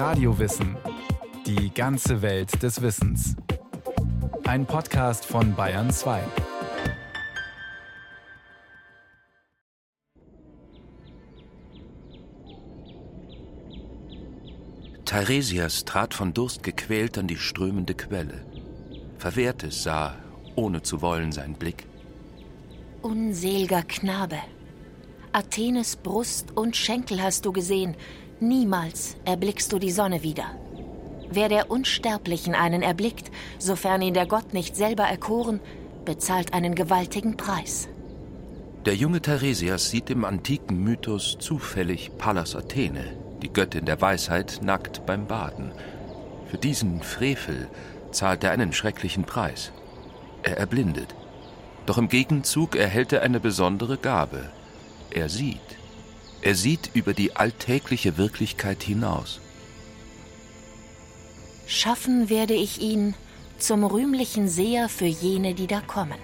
Radiowissen. 0.00 0.78
Die 1.44 1.74
ganze 1.74 2.22
Welt 2.22 2.62
des 2.62 2.80
Wissens. 2.80 3.36
Ein 4.44 4.64
Podcast 4.64 5.26
von 5.26 5.54
Bayern 5.54 5.90
2. 5.90 6.22
Teiresias 15.04 15.84
trat 15.84 16.14
von 16.14 16.32
Durst 16.32 16.62
gequält 16.62 17.18
an 17.18 17.26
die 17.26 17.36
strömende 17.36 17.92
Quelle. 17.92 18.46
Verwehrtes 19.18 19.82
sah, 19.82 20.16
ohne 20.56 20.80
zu 20.80 21.02
wollen, 21.02 21.30
sein 21.30 21.52
Blick. 21.52 21.84
Unselger 23.02 23.82
Knabe, 23.82 24.38
Athenes 25.32 25.96
Brust 25.96 26.56
und 26.56 26.74
Schenkel 26.74 27.22
hast 27.22 27.44
du 27.44 27.52
gesehen, 27.52 27.96
niemals 28.40 29.16
erblickst 29.24 29.72
du 29.72 29.78
die 29.78 29.90
Sonne 29.90 30.22
wieder. 30.22 30.46
Wer 31.30 31.48
der 31.48 31.70
Unsterblichen 31.70 32.54
einen 32.54 32.82
erblickt, 32.82 33.30
sofern 33.58 34.02
ihn 34.02 34.14
der 34.14 34.26
Gott 34.26 34.52
nicht 34.52 34.76
selber 34.76 35.04
erkoren, 35.04 35.60
bezahlt 36.04 36.54
einen 36.54 36.74
gewaltigen 36.74 37.36
Preis. 37.36 37.88
Der 38.86 38.94
junge 38.94 39.20
Theresias 39.20 39.90
sieht 39.90 40.10
im 40.10 40.24
antiken 40.24 40.82
Mythos 40.82 41.36
zufällig 41.38 42.10
Pallas 42.18 42.56
Athene, 42.56 43.16
die 43.42 43.52
Göttin 43.52 43.84
der 43.84 44.00
Weisheit, 44.00 44.60
nackt 44.62 45.06
beim 45.06 45.26
Baden. 45.26 45.72
Für 46.50 46.58
diesen 46.58 47.02
Frevel 47.02 47.68
zahlt 48.10 48.42
er 48.42 48.50
einen 48.50 48.72
schrecklichen 48.72 49.24
Preis. 49.24 49.70
Er 50.42 50.56
erblindet. 50.56 51.14
Doch 51.86 51.98
im 51.98 52.08
Gegenzug 52.08 52.74
erhält 52.74 53.12
er 53.12 53.22
eine 53.22 53.38
besondere 53.38 53.98
Gabe, 53.98 54.50
er 55.10 55.28
sieht. 55.28 55.79
Er 56.42 56.54
sieht 56.54 56.90
über 56.94 57.12
die 57.12 57.36
alltägliche 57.36 58.16
Wirklichkeit 58.16 58.82
hinaus. 58.82 59.40
Schaffen 61.66 62.28
werde 62.30 62.54
ich 62.54 62.80
ihn 62.80 63.14
zum 63.58 63.84
rühmlichen 63.84 64.48
Seher 64.48 64.88
für 64.88 65.06
jene, 65.06 65.54
die 65.54 65.66
da 65.66 65.80
kommen. 65.80 66.18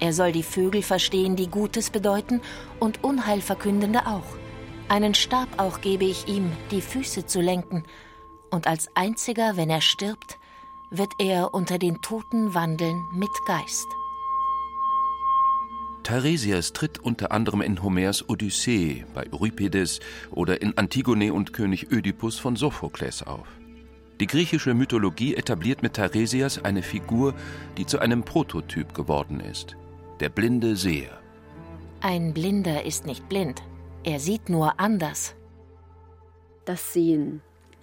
Er 0.00 0.12
soll 0.12 0.32
die 0.32 0.42
Vögel 0.42 0.82
verstehen, 0.82 1.36
die 1.36 1.48
Gutes 1.48 1.90
bedeuten 1.90 2.40
und 2.80 3.04
Unheil 3.04 3.40
verkündende 3.40 4.06
auch. 4.06 4.36
Einen 4.88 5.14
Stab 5.14 5.48
auch 5.58 5.80
gebe 5.80 6.04
ich 6.04 6.26
ihm, 6.26 6.50
die 6.70 6.80
Füße 6.80 7.26
zu 7.26 7.40
lenken, 7.40 7.84
und 8.50 8.66
als 8.66 8.88
einziger, 8.96 9.56
wenn 9.56 9.70
er 9.70 9.80
stirbt, 9.80 10.38
wird 10.90 11.12
er 11.18 11.54
unter 11.54 11.78
den 11.78 12.00
Toten 12.02 12.52
wandeln 12.52 13.00
mit 13.12 13.30
Geist. 13.46 13.86
Teiresias 16.10 16.72
tritt 16.72 16.98
unter 16.98 17.30
anderem 17.30 17.60
in 17.60 17.84
Homers 17.84 18.28
Odyssee, 18.28 19.04
bei 19.14 19.32
Euripides 19.32 20.00
oder 20.32 20.60
in 20.60 20.76
Antigone 20.76 21.32
und 21.32 21.52
König 21.52 21.92
Ödipus 21.92 22.36
von 22.36 22.56
Sophokles 22.56 23.22
auf. 23.22 23.46
Die 24.18 24.26
griechische 24.26 24.74
Mythologie 24.74 25.36
etabliert 25.36 25.84
mit 25.84 25.94
Teiresias 25.94 26.64
eine 26.64 26.82
Figur, 26.82 27.32
die 27.78 27.86
zu 27.86 28.00
einem 28.00 28.24
Prototyp 28.24 28.92
geworden 28.92 29.38
ist: 29.38 29.76
der 30.18 30.30
blinde 30.30 30.74
Seher. 30.74 31.16
Ein 32.00 32.34
Blinder 32.34 32.84
ist 32.84 33.06
nicht 33.06 33.28
blind, 33.28 33.62
er 34.02 34.18
sieht 34.18 34.48
nur 34.48 34.80
anders. 34.80 35.36
Das 36.64 36.92
Sehen, 36.92 37.40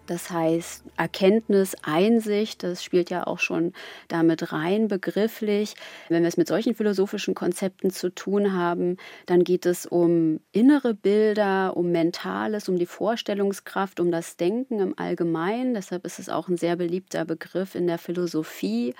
das 0.07 0.29
heißt, 0.29 0.83
Erkenntnis, 0.97 1.75
Einsicht, 1.83 2.63
das 2.63 2.83
spielt 2.83 3.09
ja 3.09 3.27
auch 3.27 3.39
schon 3.39 3.73
damit 4.07 4.51
rein, 4.51 4.87
begrifflich. 4.87 5.75
Wenn 6.09 6.23
wir 6.23 6.29
es 6.29 6.37
mit 6.37 6.47
solchen 6.47 6.75
philosophischen 6.75 7.35
Konzepten 7.35 7.91
zu 7.91 8.09
tun 8.09 8.53
haben, 8.53 8.97
dann 9.25 9.43
geht 9.43 9.65
es 9.65 9.85
um 9.85 10.39
innere 10.51 10.93
Bilder, 10.93 11.77
um 11.77 11.91
Mentales, 11.91 12.69
um 12.69 12.77
die 12.77 12.85
Vorstellungskraft, 12.85 13.99
um 13.99 14.11
das 14.11 14.37
Denken 14.37 14.79
im 14.79 14.97
Allgemeinen. 14.97 15.73
Deshalb 15.73 16.05
ist 16.05 16.19
es 16.19 16.29
auch 16.29 16.47
ein 16.47 16.57
sehr 16.57 16.75
beliebter 16.75 17.25
Begriff 17.25 17.75
in 17.75 17.85
der 17.87 17.97
Philosophie. 17.97 18.95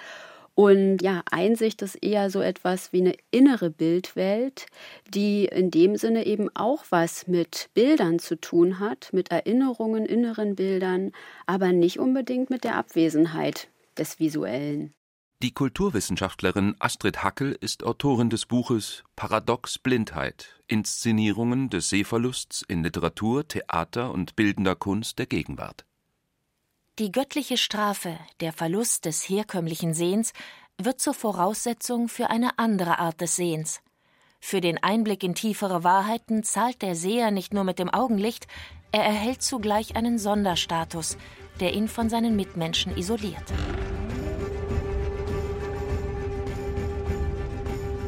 Und 0.59 1.03
ja, 1.03 1.21
Einsicht 1.29 1.83
ist 1.83 2.03
eher 2.03 2.31
so 2.31 2.41
etwas 2.41 2.91
wie 2.91 3.01
eine 3.01 3.13
innere 3.29 3.69
Bildwelt, 3.69 4.65
die 5.07 5.45
in 5.45 5.69
dem 5.69 5.97
Sinne 5.97 6.25
eben 6.25 6.49
auch 6.55 6.85
was 6.89 7.27
mit 7.27 7.69
Bildern 7.75 8.17
zu 8.17 8.41
tun 8.41 8.79
hat, 8.79 9.09
mit 9.13 9.29
Erinnerungen, 9.29 10.07
inneren 10.07 10.55
Bildern, 10.55 11.11
aber 11.45 11.73
nicht 11.73 11.99
unbedingt 11.99 12.49
mit 12.49 12.63
der 12.63 12.75
Abwesenheit 12.75 13.67
des 13.99 14.19
Visuellen. 14.19 14.95
Die 15.43 15.51
Kulturwissenschaftlerin 15.51 16.75
Astrid 16.79 17.23
Hackel 17.23 17.55
ist 17.61 17.83
Autorin 17.83 18.31
des 18.31 18.47
Buches 18.47 19.03
Paradox 19.15 19.77
Blindheit 19.77 20.59
Inszenierungen 20.65 21.69
des 21.69 21.89
Sehverlusts 21.89 22.63
in 22.67 22.81
Literatur, 22.81 23.47
Theater 23.47 24.11
und 24.11 24.35
bildender 24.35 24.73
Kunst 24.73 25.19
der 25.19 25.27
Gegenwart. 25.27 25.86
Die 26.99 27.11
göttliche 27.11 27.57
Strafe, 27.57 28.17
der 28.39 28.51
Verlust 28.51 29.05
des 29.05 29.21
herkömmlichen 29.29 29.93
Sehens, 29.93 30.33
wird 30.79 30.99
zur 30.99 31.13
Voraussetzung 31.13 32.09
für 32.09 32.31
eine 32.31 32.57
andere 32.57 32.97
Art 32.97 33.21
des 33.21 33.35
Sehens. 33.35 33.81
Für 34.39 34.61
den 34.61 34.81
Einblick 34.81 35.23
in 35.23 35.35
tiefere 35.35 35.83
Wahrheiten 35.83 36.41
zahlt 36.41 36.81
der 36.81 36.95
Seher 36.95 37.29
nicht 37.29 37.53
nur 37.53 37.63
mit 37.65 37.77
dem 37.77 37.91
Augenlicht, 37.91 38.47
er 38.91 39.03
erhält 39.03 39.43
zugleich 39.43 39.95
einen 39.95 40.17
Sonderstatus, 40.17 41.19
der 41.59 41.75
ihn 41.75 41.87
von 41.87 42.09
seinen 42.09 42.35
Mitmenschen 42.35 42.97
isoliert. 42.97 43.53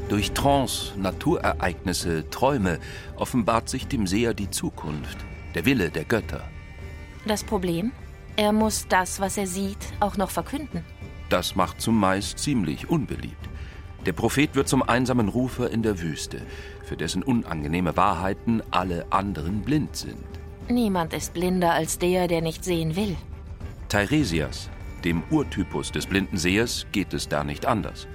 Durch 0.08 0.32
Trance, 0.32 0.98
Naturereignisse, 0.98 2.28
Träume 2.32 2.80
offenbart 3.18 3.70
sich 3.70 3.86
dem 3.86 4.08
Seher 4.08 4.34
die 4.34 4.50
Zukunft, 4.50 5.20
der 5.54 5.66
Wille 5.66 5.92
der 5.92 6.06
Götter. 6.06 6.50
Das 7.28 7.44
Problem? 7.44 7.92
Er 8.40 8.54
muss 8.54 8.88
das, 8.88 9.20
was 9.20 9.36
er 9.36 9.48
sieht, 9.48 9.92
auch 10.00 10.16
noch 10.16 10.30
verkünden. 10.30 10.86
Das 11.28 11.58
macht 11.58 11.82
zumeist 11.82 12.40
ziemlich 12.40 12.90
unbeliebt. 12.90 13.50
Der 14.06 14.14
Prophet 14.14 14.56
wird 14.56 14.70
zum 14.70 14.82
einsamen 14.82 15.28
Rufer 15.28 15.70
in 15.70 15.84
der 15.84 16.00
Wüste, 16.00 16.42
für 16.86 16.96
dessen 16.96 17.22
unangenehme 17.22 17.98
Wahrheiten 17.98 18.64
alle 18.72 19.12
anderen 19.12 19.64
blind 19.64 19.94
sind. 19.94 20.24
Niemand 20.70 21.14
ist 21.14 21.34
blinder 21.34 21.74
als 21.74 22.00
der, 22.00 22.30
der 22.30 22.42
nicht 22.42 22.64
sehen 22.64 22.96
will. 22.96 23.18
Teiresias, 23.90 24.70
dem 25.04 25.22
Urtypus 25.30 25.92
des 25.92 26.06
blinden 26.06 26.38
Sehers, 26.38 26.88
geht 26.94 27.14
es 27.14 27.28
da 27.28 27.44
nicht 27.44 27.66
anders. 27.66 28.08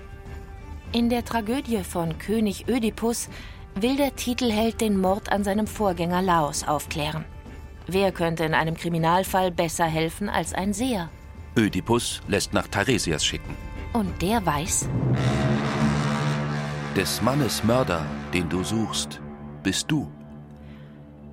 In 0.93 1.11
der 1.11 1.27
Tragödie 1.27 1.85
von 1.85 2.17
König 2.17 2.67
Ödipus 2.67 3.29
will 3.75 3.97
der 3.97 4.17
Titelheld 4.17 4.81
den 4.81 4.99
Mord 4.99 5.31
an 5.31 5.45
seinem 5.45 5.67
Vorgänger 5.67 6.23
Laos 6.23 6.67
aufklären. 6.67 7.27
Wer 7.87 8.13
könnte 8.13 8.45
in 8.45 8.55
einem 8.55 8.77
Kriminalfall 8.77 9.51
besser 9.51 9.85
helfen 9.85 10.29
als 10.29 10.55
ein 10.55 10.73
Seher? 10.73 11.11
Ödipus 11.57 12.23
lässt 12.29 12.53
nach 12.53 12.67
Teiresias 12.67 13.25
schicken. 13.25 13.57
Und 13.93 14.23
der 14.23 14.45
weiß? 14.45 14.89
Des 16.97 17.21
Mannes 17.23 17.63
Mörder, 17.63 18.05
den 18.33 18.49
du 18.49 18.65
suchst, 18.65 19.21
bist 19.63 19.91
du. 19.91 20.11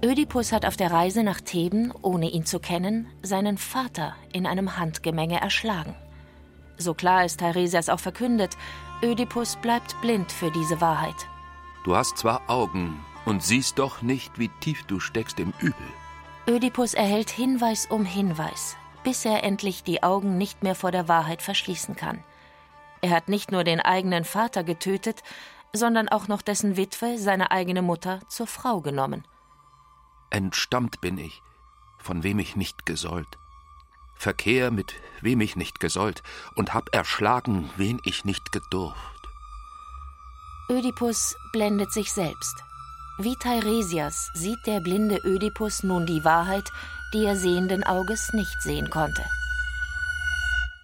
Ödipus 0.03 0.51
hat 0.51 0.65
auf 0.65 0.75
der 0.75 0.91
Reise 0.91 1.23
nach 1.23 1.41
Theben, 1.41 1.93
ohne 2.01 2.29
ihn 2.29 2.45
zu 2.45 2.59
kennen, 2.59 3.07
seinen 3.21 3.57
Vater 3.57 4.15
in 4.33 4.45
einem 4.45 4.77
Handgemenge 4.77 5.39
erschlagen. 5.39 5.95
So 6.77 6.93
klar 6.95 7.23
ist 7.23 7.39
Teiresias 7.39 7.89
auch 7.89 7.99
verkündet, 7.99 8.57
Ödipus 9.03 9.57
bleibt 9.61 9.99
blind 10.01 10.31
für 10.31 10.51
diese 10.51 10.81
Wahrheit. 10.81 11.27
Du 11.83 11.95
hast 11.95 12.17
zwar 12.17 12.49
Augen 12.49 12.99
und 13.25 13.43
siehst 13.43 13.79
doch 13.79 14.01
nicht, 14.01 14.39
wie 14.39 14.49
tief 14.59 14.83
du 14.87 14.99
steckst 14.99 15.39
im 15.39 15.53
Übel. 15.59 15.75
Ödipus 16.47 16.93
erhält 16.93 17.29
Hinweis 17.29 17.85
um 17.85 18.03
Hinweis, 18.03 18.75
bis 19.03 19.25
er 19.25 19.43
endlich 19.43 19.83
die 19.83 20.01
Augen 20.01 20.37
nicht 20.37 20.63
mehr 20.63 20.75
vor 20.75 20.91
der 20.91 21.07
Wahrheit 21.07 21.41
verschließen 21.41 21.95
kann. 21.95 22.23
Er 23.01 23.11
hat 23.11 23.29
nicht 23.29 23.51
nur 23.51 23.63
den 23.63 23.79
eigenen 23.79 24.25
Vater 24.25 24.63
getötet, 24.63 25.23
sondern 25.73 26.09
auch 26.09 26.27
noch 26.27 26.41
dessen 26.41 26.77
Witwe, 26.77 27.17
seine 27.17 27.51
eigene 27.51 27.81
Mutter, 27.81 28.19
zur 28.27 28.47
Frau 28.47 28.81
genommen. 28.81 29.23
Entstammt 30.29 30.99
bin 31.01 31.17
ich, 31.17 31.41
von 31.97 32.23
wem 32.23 32.39
ich 32.39 32.55
nicht 32.55 32.85
gesollt. 32.85 33.37
Verkehr 34.15 34.71
mit 34.71 34.93
wem 35.21 35.41
ich 35.41 35.55
nicht 35.55 35.79
gesollt 35.79 36.21
und 36.55 36.73
hab 36.73 36.93
erschlagen, 36.93 37.69
wen 37.77 37.99
ich 38.03 38.25
nicht 38.25 38.51
gedurft. 38.51 38.97
Ödipus 40.69 41.35
blendet 41.51 41.91
sich 41.91 42.11
selbst. 42.11 42.63
Wie 43.23 43.35
Teiresias 43.35 44.31
sieht 44.33 44.65
der 44.65 44.79
blinde 44.79 45.19
Ödipus 45.23 45.83
nun 45.83 46.07
die 46.07 46.25
Wahrheit, 46.25 46.67
die 47.13 47.23
er 47.23 47.35
sehenden 47.35 47.83
Auges 47.83 48.33
nicht 48.33 48.59
sehen 48.63 48.89
konnte. 48.89 49.23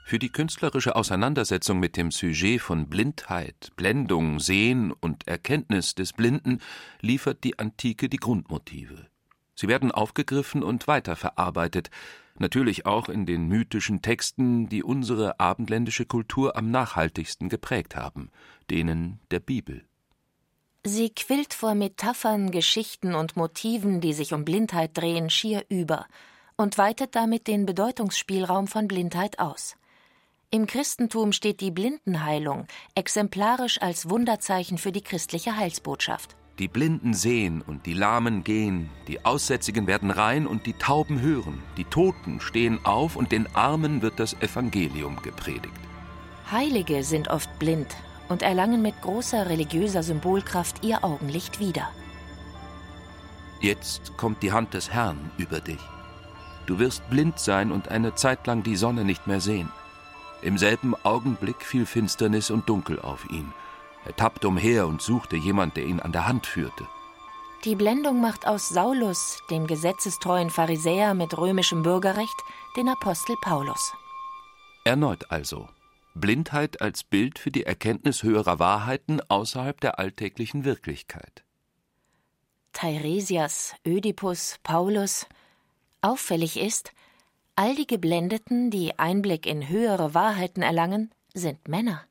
Für 0.03 0.19
die 0.19 0.29
künstlerische 0.29 0.95
Auseinandersetzung 0.95 1.79
mit 1.79 1.97
dem 1.97 2.11
Sujet 2.11 2.61
von 2.61 2.89
Blindheit, 2.89 3.71
Blendung, 3.75 4.39
Sehen 4.39 4.91
und 4.91 5.27
Erkenntnis 5.27 5.95
des 5.95 6.13
Blinden 6.13 6.59
liefert 7.01 7.43
die 7.43 7.57
Antike 7.57 8.07
die 8.07 8.17
Grundmotive. 8.17 9.07
Sie 9.55 9.67
werden 9.67 9.91
aufgegriffen 9.91 10.61
und 10.61 10.87
weiterverarbeitet, 10.87 11.89
natürlich 12.37 12.85
auch 12.85 13.09
in 13.09 13.25
den 13.25 13.47
mythischen 13.47 14.03
Texten, 14.03 14.69
die 14.69 14.83
unsere 14.83 15.39
abendländische 15.39 16.05
Kultur 16.05 16.55
am 16.55 16.69
nachhaltigsten 16.69 17.49
geprägt 17.49 17.95
haben, 17.95 18.29
denen 18.69 19.21
der 19.31 19.39
Bibel. 19.39 19.87
Sie 20.87 21.09
quillt 21.09 21.53
vor 21.53 21.75
Metaphern, 21.75 22.49
Geschichten 22.49 23.13
und 23.13 23.35
Motiven, 23.35 23.99
die 23.99 24.13
sich 24.13 24.33
um 24.33 24.45
Blindheit 24.45 24.91
drehen, 24.93 25.29
schier 25.29 25.65
über 25.67 26.05
und 26.55 26.77
weitet 26.77 27.13
damit 27.13 27.47
den 27.47 27.65
Bedeutungsspielraum 27.65 28.67
von 28.67 28.87
Blindheit 28.87 29.37
aus. 29.37 29.75
Im 30.49 30.65
Christentum 30.65 31.33
steht 31.33 31.59
die 31.59 31.71
Blindenheilung 31.71 32.67
exemplarisch 32.95 33.81
als 33.81 34.09
Wunderzeichen 34.09 34.77
für 34.77 34.93
die 34.93 35.01
christliche 35.01 35.57
Heilsbotschaft. 35.57 36.37
Die 36.57 36.69
Blinden 36.69 37.13
sehen 37.13 37.61
und 37.61 37.85
die 37.85 37.93
Lahmen 37.93 38.45
gehen, 38.45 38.89
die 39.09 39.25
Aussätzigen 39.25 39.87
werden 39.87 40.09
rein 40.09 40.47
und 40.47 40.65
die 40.65 40.73
Tauben 40.73 41.19
hören, 41.19 41.61
die 41.75 41.83
Toten 41.83 42.39
stehen 42.39 42.79
auf 42.85 43.17
und 43.17 43.33
den 43.33 43.53
Armen 43.57 44.01
wird 44.01 44.21
das 44.21 44.35
Evangelium 44.41 45.21
gepredigt. 45.21 45.75
Heilige 46.49 47.03
sind 47.03 47.27
oft 47.27 47.59
blind 47.59 47.93
und 48.29 48.41
erlangen 48.41 48.81
mit 48.81 49.01
großer 49.01 49.49
religiöser 49.49 50.03
Symbolkraft 50.03 50.83
ihr 50.83 51.03
Augenlicht 51.03 51.59
wieder. 51.59 51.89
Jetzt 53.59 54.15
kommt 54.17 54.43
die 54.43 54.51
Hand 54.51 54.73
des 54.73 54.91
Herrn 54.91 55.31
über 55.37 55.59
dich. 55.59 55.79
Du 56.65 56.79
wirst 56.79 57.09
blind 57.09 57.39
sein 57.39 57.71
und 57.71 57.89
eine 57.89 58.13
Zeit 58.15 58.45
lang 58.45 58.61
die 58.61 58.75
Sonne 58.75 59.03
nicht 59.03 59.25
mehr 59.25 59.41
sehen. 59.41 59.71
Im 60.41 60.57
selben 60.57 60.93
Augenblick 61.03 61.63
fiel 61.63 61.85
Finsternis 61.85 62.51
und 62.51 62.69
Dunkel 62.69 62.99
auf 62.99 63.29
ihn. 63.31 63.53
Er 64.05 64.15
tappte 64.15 64.47
umher 64.47 64.87
und 64.87 65.01
suchte 65.01 65.35
jemand, 65.35 65.75
der 65.75 65.85
ihn 65.85 65.99
an 65.99 66.11
der 66.11 66.27
Hand 66.27 66.45
führte. 66.45 66.87
Die 67.65 67.75
Blendung 67.75 68.21
macht 68.21 68.47
aus 68.47 68.69
Saulus, 68.69 69.41
dem 69.49 69.65
gesetzestreuen 69.65 70.49
Pharisäer 70.51 71.15
mit 71.15 71.37
römischem 71.37 71.81
Bürgerrecht, 71.81 72.43
den 72.75 72.87
Apostel 72.87 73.35
Paulus. 73.41 73.93
Erneut 74.83 75.31
also. 75.31 75.67
Blindheit 76.19 76.81
als 76.81 77.03
Bild 77.03 77.39
für 77.39 77.51
die 77.51 77.63
Erkenntnis 77.63 78.23
höherer 78.23 78.59
Wahrheiten 78.59 79.21
außerhalb 79.21 79.79
der 79.81 79.99
alltäglichen 79.99 80.65
Wirklichkeit. 80.65 81.43
Teiresias, 82.73 83.75
Ödipus, 83.85 84.59
Paulus. 84.63 85.25
Auffällig 86.01 86.57
ist, 86.57 86.93
All 87.59 87.73
die 87.73 87.87
Geblendeten, 87.87 88.69
die 88.69 88.99
Einblick 88.99 89.47
in 89.47 89.67
höhere 89.67 90.13
Wahrheiten 90.13 90.61
erlangen, 90.61 91.09
sind 91.33 91.67
Männer. 91.67 92.03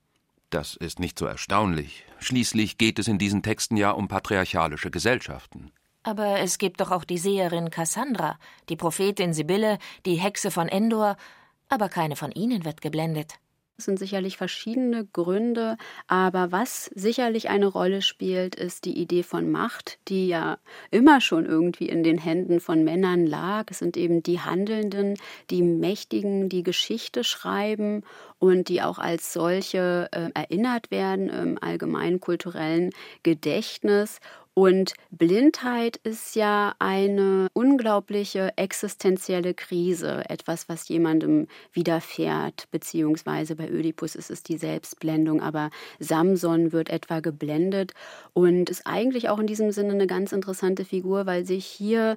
Das 0.50 0.74
ist 0.74 0.98
nicht 0.98 1.20
so 1.20 1.24
erstaunlich. 1.24 2.04
Schließlich 2.18 2.78
geht 2.78 2.98
es 2.98 3.06
in 3.06 3.16
diesen 3.16 3.44
Texten 3.44 3.76
ja 3.76 3.92
um 3.92 4.08
patriarchalische 4.08 4.90
Gesellschaften. 4.90 5.70
Aber 6.02 6.40
es 6.40 6.58
gibt 6.58 6.80
doch 6.80 6.90
auch 6.90 7.04
die 7.04 7.18
Seherin 7.18 7.70
Cassandra, 7.70 8.40
die 8.68 8.74
Prophetin 8.74 9.34
Sibylle, 9.34 9.78
die 10.04 10.16
Hexe 10.16 10.50
von 10.50 10.68
Endor, 10.68 11.16
aber 11.68 11.88
keine 11.88 12.16
von 12.16 12.32
ihnen 12.32 12.64
wird 12.64 12.80
geblendet. 12.80 13.34
Es 13.78 13.84
sind 13.84 13.98
sicherlich 13.98 14.38
verschiedene 14.38 15.04
Gründe, 15.04 15.76
aber 16.06 16.50
was 16.50 16.86
sicherlich 16.94 17.50
eine 17.50 17.66
Rolle 17.66 18.00
spielt, 18.00 18.54
ist 18.54 18.86
die 18.86 18.98
Idee 18.98 19.22
von 19.22 19.50
Macht, 19.50 19.98
die 20.08 20.28
ja 20.28 20.56
immer 20.90 21.20
schon 21.20 21.44
irgendwie 21.44 21.86
in 21.86 22.02
den 22.02 22.16
Händen 22.16 22.60
von 22.60 22.84
Männern 22.84 23.26
lag. 23.26 23.66
Es 23.70 23.80
sind 23.80 23.98
eben 23.98 24.22
die 24.22 24.40
Handelnden, 24.40 25.18
die 25.50 25.60
Mächtigen, 25.60 26.48
die 26.48 26.62
Geschichte 26.62 27.22
schreiben 27.22 28.02
und 28.38 28.70
die 28.70 28.80
auch 28.80 28.98
als 28.98 29.34
solche 29.34 30.08
äh, 30.10 30.30
erinnert 30.32 30.90
werden 30.90 31.28
im 31.28 31.62
allgemeinen 31.62 32.18
kulturellen 32.18 32.94
Gedächtnis. 33.24 34.20
Und 34.58 34.94
Blindheit 35.10 35.98
ist 35.98 36.34
ja 36.34 36.74
eine 36.78 37.48
unglaubliche 37.52 38.56
existenzielle 38.56 39.52
Krise, 39.52 40.24
etwas, 40.30 40.66
was 40.66 40.88
jemandem 40.88 41.46
widerfährt, 41.74 42.66
beziehungsweise 42.70 43.54
bei 43.54 43.68
Ödipus 43.68 44.14
ist 44.14 44.30
es 44.30 44.42
die 44.42 44.56
Selbstblendung, 44.56 45.42
aber 45.42 45.68
Samson 45.98 46.72
wird 46.72 46.88
etwa 46.88 47.20
geblendet 47.20 47.92
und 48.32 48.70
ist 48.70 48.86
eigentlich 48.86 49.28
auch 49.28 49.38
in 49.40 49.46
diesem 49.46 49.72
Sinne 49.72 49.92
eine 49.92 50.06
ganz 50.06 50.32
interessante 50.32 50.86
Figur, 50.86 51.26
weil 51.26 51.44
sich 51.44 51.66
hier 51.66 52.16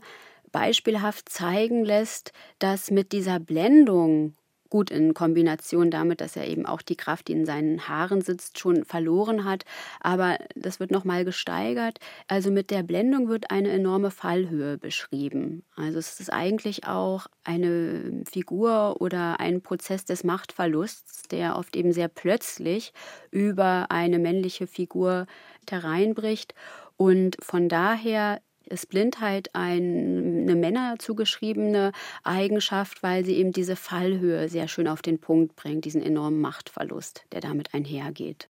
beispielhaft 0.54 1.28
zeigen 1.28 1.84
lässt, 1.84 2.32
dass 2.58 2.90
mit 2.90 3.12
dieser 3.12 3.42
Blendung 3.42 4.34
Gut, 4.70 4.92
in 4.92 5.16
Kombination 5.16 5.90
damit, 5.90 6.22
dass 6.22 6.36
er 6.36 6.48
eben 6.48 6.68
auch 6.68 6.84
die 6.84 6.96
Kraft, 6.96 7.28
die 7.28 7.32
in 7.32 7.46
seinen 7.46 7.88
Haaren 7.88 8.22
sitzt, 8.22 8.60
schon 8.60 8.86
verloren 8.86 9.44
hat. 9.44 9.66
Aber 10.00 10.38
das 10.56 10.80
wird 10.80 10.92
nochmal 10.92 11.26
gesteigert. 11.26 12.00
Also 12.28 12.52
mit 12.52 12.70
der 12.70 12.84
Blendung 12.84 13.30
wird 13.30 13.50
eine 13.50 13.70
enorme 13.70 14.12
Fallhöhe 14.12 14.78
beschrieben. 14.78 15.64
Also 15.76 15.98
es 15.98 16.20
ist 16.20 16.32
eigentlich 16.32 16.86
auch 16.86 17.26
eine 17.44 18.24
Figur 18.32 19.02
oder 19.02 19.40
ein 19.40 19.62
Prozess 19.62 20.06
des 20.06 20.24
Machtverlusts, 20.24 21.24
der 21.24 21.56
oft 21.58 21.76
eben 21.76 21.92
sehr 21.92 22.08
plötzlich 22.08 22.94
über 23.32 23.88
eine 23.90 24.20
männliche 24.20 24.68
Figur 24.68 25.26
hereinbricht. 25.68 26.54
Und 26.96 27.38
von 27.42 27.70
daher 27.70 28.42
ist 28.70 28.90
Blindheit 28.90 29.54
eine 29.54 30.56
Männer 30.56 30.96
zugeschriebene 31.00 31.92
Eigenschaft, 32.24 33.04
weil 33.04 33.26
sie 33.26 33.36
eben 33.36 33.52
diese 33.52 33.76
Fallhöhe 33.76 34.50
sehr 34.50 34.68
schön 34.68 34.88
auf 34.88 35.02
den 35.02 35.20
Punkt 35.20 35.56
bringt, 35.56 35.86
diesen 35.86 36.02
enormen 36.02 36.42
Machtverlust, 36.42 37.26
der 37.32 37.42
damit 37.42 37.74
einhergeht. 37.74 38.50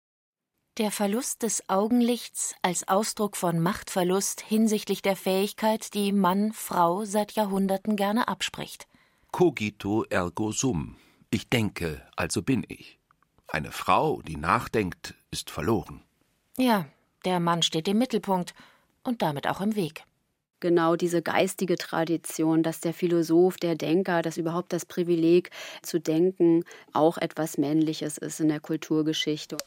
Der 0.78 0.92
Verlust 0.92 1.44
des 1.44 1.68
Augenlichts 1.70 2.56
als 2.62 2.88
Ausdruck 2.88 3.36
von 3.36 3.60
Machtverlust 3.60 4.42
hinsichtlich 4.42 5.02
der 5.02 5.18
Fähigkeit, 5.18 5.94
die 5.94 6.14
Mann 6.14 6.54
Frau 6.54 7.04
seit 7.04 7.34
Jahrhunderten 7.34 7.98
gerne 7.98 8.30
abspricht. 8.30 8.88
Cogito 9.32 10.06
ergo 10.06 10.52
sum. 10.52 10.96
Ich 11.30 11.50
denke, 11.50 12.06
also 12.16 12.42
bin 12.42 12.66
ich. 12.68 13.00
Eine 13.48 13.72
Frau, 13.72 14.22
die 14.22 14.38
nachdenkt, 14.38 15.14
ist 15.30 15.50
verloren. 15.50 16.04
Ja, 16.58 16.86
der 17.26 17.40
Mann 17.40 17.62
steht 17.64 17.88
im 17.88 17.98
Mittelpunkt 17.98 18.54
und 19.04 19.22
damit 19.22 19.48
auch 19.48 19.62
im 19.62 19.76
Weg 19.76 20.04
genau 20.62 20.96
diese 20.96 21.22
geistige 21.22 21.76
Tradition, 21.76 22.64
dass 22.64 22.80
der 22.80 22.94
Philosoph, 22.94 23.58
der 23.58 23.76
Denker, 23.76 24.22
dass 24.22 24.38
überhaupt 24.38 24.72
das 24.72 24.86
Privileg 24.86 25.50
zu 25.82 26.00
denken 26.00 26.64
auch 26.94 27.18
etwas 27.18 27.58
Männliches 27.58 28.18
ist 28.18 28.40
in 28.40 28.48
der 28.48 28.62
Kulturgeschichte. 28.62 29.58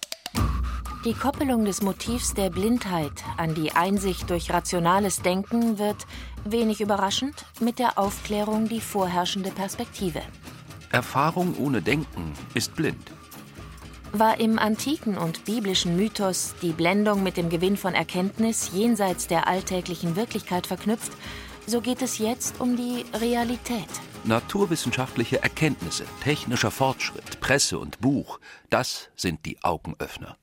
Die 1.05 1.13
Koppelung 1.13 1.67
des 1.67 1.83
Motivs 1.83 2.33
der 2.33 2.49
Blindheit 2.49 3.13
an 3.37 3.55
die 3.55 3.73
Einsicht 3.73 4.31
durch 4.31 4.51
rationales 4.51 5.21
Denken 5.21 5.79
wird, 5.79 6.07
wenig 6.47 6.81
überraschend, 6.81 7.45
mit 7.61 7.79
der 7.79 7.99
Aufklärung 7.99 8.69
die 8.69 8.81
vorherrschende 8.81 9.51
Perspektive. 9.51 10.23
Erfahrung 10.91 11.59
ohne 11.59 11.83
Denken 11.83 12.33
ist 12.55 12.75
blind. 12.75 13.14
War 14.17 14.39
im 14.39 14.61
antiken 14.61 15.19
und 15.19 15.45
biblischen 15.45 15.97
Mythos 15.97 16.55
die 16.63 16.71
Blendung 16.71 17.25
mit 17.25 17.37
dem 17.37 17.49
Gewinn 17.49 17.77
von 17.77 17.95
Erkenntnis 17.95 18.71
jenseits 18.73 19.27
der 19.27 19.49
alltäglichen 19.49 20.15
Wirklichkeit 20.15 20.69
verknüpft, 20.69 21.11
so 21.67 21.81
geht 21.81 22.01
es 22.01 22.19
jetzt 22.19 22.61
um 22.61 22.77
die 22.77 23.05
Realität. 23.13 23.89
Naturwissenschaftliche 24.23 25.43
Erkenntnisse, 25.43 26.05
technischer 26.23 26.71
Fortschritt, 26.71 27.41
Presse 27.41 27.77
und 27.77 28.01
Buch, 28.01 28.39
das 28.71 29.09
sind 29.17 29.45
die 29.47 29.61
Augenöffner. 29.65 30.37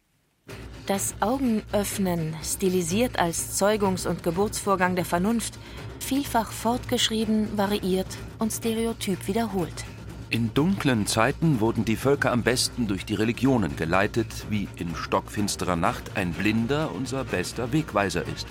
Das 0.85 1.15
Augenöffnen, 1.21 2.35
stilisiert 2.43 3.19
als 3.19 3.57
Zeugungs- 3.57 4.05
und 4.05 4.21
Geburtsvorgang 4.21 4.97
der 4.97 5.05
Vernunft, 5.05 5.57
vielfach 6.01 6.51
fortgeschrieben, 6.51 7.57
variiert 7.57 8.17
und 8.37 8.51
stereotyp 8.51 9.27
wiederholt. 9.27 9.85
In 10.31 10.53
dunklen 10.53 11.07
Zeiten 11.07 11.59
wurden 11.59 11.83
die 11.83 11.97
Völker 11.97 12.31
am 12.31 12.41
besten 12.41 12.87
durch 12.87 13.03
die 13.03 13.15
Religionen 13.15 13.75
geleitet, 13.75 14.45
wie 14.49 14.69
in 14.77 14.95
stockfinsterer 14.95 15.75
Nacht 15.75 16.15
ein 16.15 16.31
Blinder 16.31 16.95
unser 16.95 17.25
bester 17.25 17.73
Wegweiser 17.73 18.25
ist. 18.25 18.47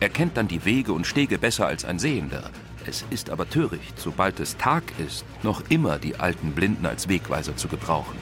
Er 0.00 0.10
kennt 0.10 0.36
dann 0.36 0.48
die 0.48 0.66
Wege 0.66 0.92
und 0.92 1.06
Stege 1.06 1.38
besser 1.38 1.66
als 1.66 1.86
ein 1.86 1.98
Sehender. 1.98 2.50
Es 2.84 3.06
ist 3.08 3.30
aber 3.30 3.48
töricht, 3.48 3.98
sobald 3.98 4.38
es 4.38 4.58
Tag 4.58 4.82
ist, 4.98 5.24
noch 5.42 5.62
immer 5.70 5.98
die 5.98 6.16
alten 6.16 6.52
Blinden 6.52 6.84
als 6.84 7.08
Wegweiser 7.08 7.56
zu 7.56 7.68
gebrauchen. 7.68 8.18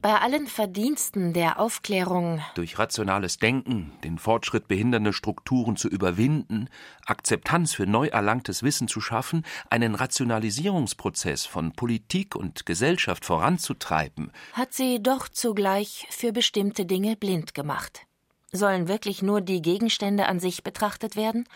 Bei 0.00 0.20
allen 0.20 0.46
Verdiensten 0.46 1.32
der 1.32 1.58
Aufklärung 1.58 2.40
durch 2.54 2.78
rationales 2.78 3.38
Denken, 3.38 3.92
den 4.04 4.18
Fortschritt 4.18 4.68
behindernde 4.68 5.12
Strukturen 5.12 5.76
zu 5.76 5.88
überwinden, 5.88 6.68
Akzeptanz 7.04 7.74
für 7.74 7.86
neu 7.86 8.06
erlangtes 8.06 8.62
Wissen 8.62 8.86
zu 8.86 9.00
schaffen, 9.00 9.44
einen 9.70 9.96
Rationalisierungsprozess 9.96 11.46
von 11.46 11.72
Politik 11.72 12.36
und 12.36 12.64
Gesellschaft 12.64 13.24
voranzutreiben, 13.24 14.30
hat 14.52 14.72
sie 14.72 15.02
doch 15.02 15.28
zugleich 15.28 16.06
für 16.10 16.32
bestimmte 16.32 16.86
Dinge 16.86 17.16
blind 17.16 17.52
gemacht. 17.52 18.06
Sollen 18.52 18.86
wirklich 18.86 19.20
nur 19.20 19.40
die 19.40 19.62
Gegenstände 19.62 20.26
an 20.26 20.38
sich 20.38 20.62
betrachtet 20.62 21.16
werden? 21.16 21.48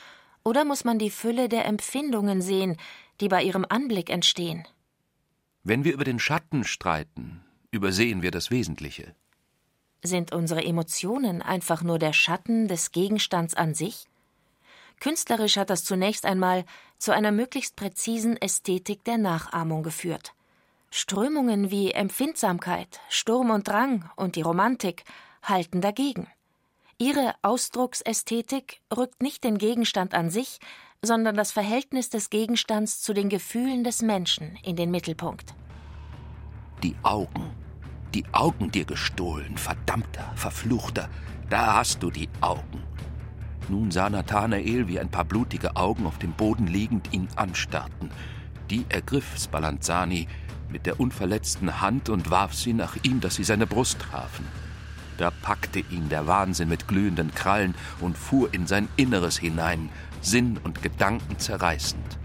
Oder 0.42 0.64
muss 0.64 0.82
man 0.82 0.98
die 0.98 1.10
Fülle 1.10 1.48
der 1.48 1.64
Empfindungen 1.66 2.42
sehen, 2.42 2.76
die 3.20 3.28
bei 3.28 3.44
ihrem 3.44 3.64
Anblick 3.68 4.10
entstehen? 4.10 4.66
Wenn 5.62 5.84
wir 5.84 5.92
über 5.92 6.02
den 6.02 6.18
Schatten 6.18 6.64
streiten, 6.64 7.44
übersehen 7.72 8.22
wir 8.22 8.30
das 8.30 8.50
Wesentliche. 8.52 9.14
Sind 10.04 10.32
unsere 10.32 10.64
Emotionen 10.64 11.42
einfach 11.42 11.82
nur 11.82 11.98
der 11.98 12.12
Schatten 12.12 12.68
des 12.68 12.92
Gegenstands 12.92 13.54
an 13.54 13.74
sich? 13.74 14.06
Künstlerisch 15.00 15.56
hat 15.56 15.70
das 15.70 15.82
zunächst 15.82 16.24
einmal 16.24 16.64
zu 16.98 17.12
einer 17.12 17.32
möglichst 17.32 17.74
präzisen 17.74 18.36
Ästhetik 18.36 19.02
der 19.04 19.18
Nachahmung 19.18 19.82
geführt. 19.82 20.34
Strömungen 20.90 21.70
wie 21.70 21.92
Empfindsamkeit, 21.92 23.00
Sturm 23.08 23.50
und 23.50 23.66
Drang 23.66 24.08
und 24.14 24.36
die 24.36 24.42
Romantik 24.42 25.04
halten 25.42 25.80
dagegen. 25.80 26.28
Ihre 26.98 27.34
Ausdrucksästhetik 27.42 28.80
rückt 28.96 29.22
nicht 29.22 29.42
den 29.42 29.58
Gegenstand 29.58 30.14
an 30.14 30.30
sich, 30.30 30.60
sondern 31.00 31.34
das 31.34 31.50
Verhältnis 31.50 32.10
des 32.10 32.30
Gegenstands 32.30 33.00
zu 33.00 33.12
den 33.12 33.28
Gefühlen 33.28 33.82
des 33.82 34.02
Menschen 34.02 34.56
in 34.62 34.76
den 34.76 34.90
Mittelpunkt. 34.90 35.54
Die 36.82 36.94
Augen. 37.02 37.61
Die 38.14 38.24
Augen 38.32 38.70
dir 38.70 38.84
gestohlen, 38.84 39.56
verdammter, 39.56 40.32
verfluchter. 40.34 41.08
Da 41.48 41.76
hast 41.76 42.02
du 42.02 42.10
die 42.10 42.28
Augen. 42.42 42.82
Nun 43.68 43.90
sah 43.90 44.10
Nathanael, 44.10 44.86
wie 44.86 45.00
ein 45.00 45.08
paar 45.08 45.24
blutige 45.24 45.76
Augen 45.76 46.04
auf 46.06 46.18
dem 46.18 46.32
Boden 46.32 46.66
liegend 46.66 47.12
ihn 47.12 47.28
anstarrten. 47.36 48.10
Die 48.68 48.84
ergriff 48.90 49.38
Spallanzani 49.38 50.28
mit 50.68 50.84
der 50.84 51.00
unverletzten 51.00 51.80
Hand 51.80 52.10
und 52.10 52.30
warf 52.30 52.54
sie 52.54 52.74
nach 52.74 52.96
ihm, 53.02 53.20
dass 53.20 53.36
sie 53.36 53.44
seine 53.44 53.66
Brust 53.66 54.00
trafen. 54.00 54.46
Da 55.16 55.30
packte 55.30 55.78
ihn 55.78 56.10
der 56.10 56.26
Wahnsinn 56.26 56.68
mit 56.68 56.88
glühenden 56.88 57.34
Krallen 57.34 57.74
und 58.00 58.18
fuhr 58.18 58.52
in 58.52 58.66
sein 58.66 58.88
Inneres 58.96 59.38
hinein, 59.38 59.88
Sinn 60.20 60.58
und 60.62 60.82
Gedanken 60.82 61.38
zerreißend. 61.38 62.18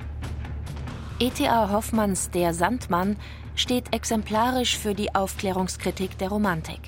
E.T.A. 1.20 1.70
Hoffmanns 1.72 2.30
Der 2.30 2.54
Sandmann 2.54 3.18
steht 3.58 3.94
exemplarisch 3.94 4.78
für 4.78 4.94
die 4.94 5.14
Aufklärungskritik 5.14 6.18
der 6.18 6.30
Romantik. 6.30 6.80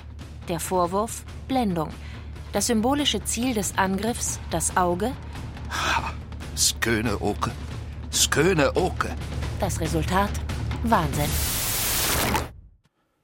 Der 0.48 0.60
Vorwurf 0.60 1.24
Blendung. 1.48 1.90
Das 2.54 2.68
symbolische 2.68 3.24
Ziel 3.26 3.54
des 3.54 3.78
Angriffs, 3.78 4.40
das 4.50 4.78
Auge. 4.78 5.12
Ha, 5.70 6.14
Sköne 6.56 7.20
Oke. 7.22 7.52
Sköne 8.12 8.76
Oke. 8.76 9.10
Das 9.60 9.80
Resultat 9.82 10.32
Wahnsinn. 10.84 11.30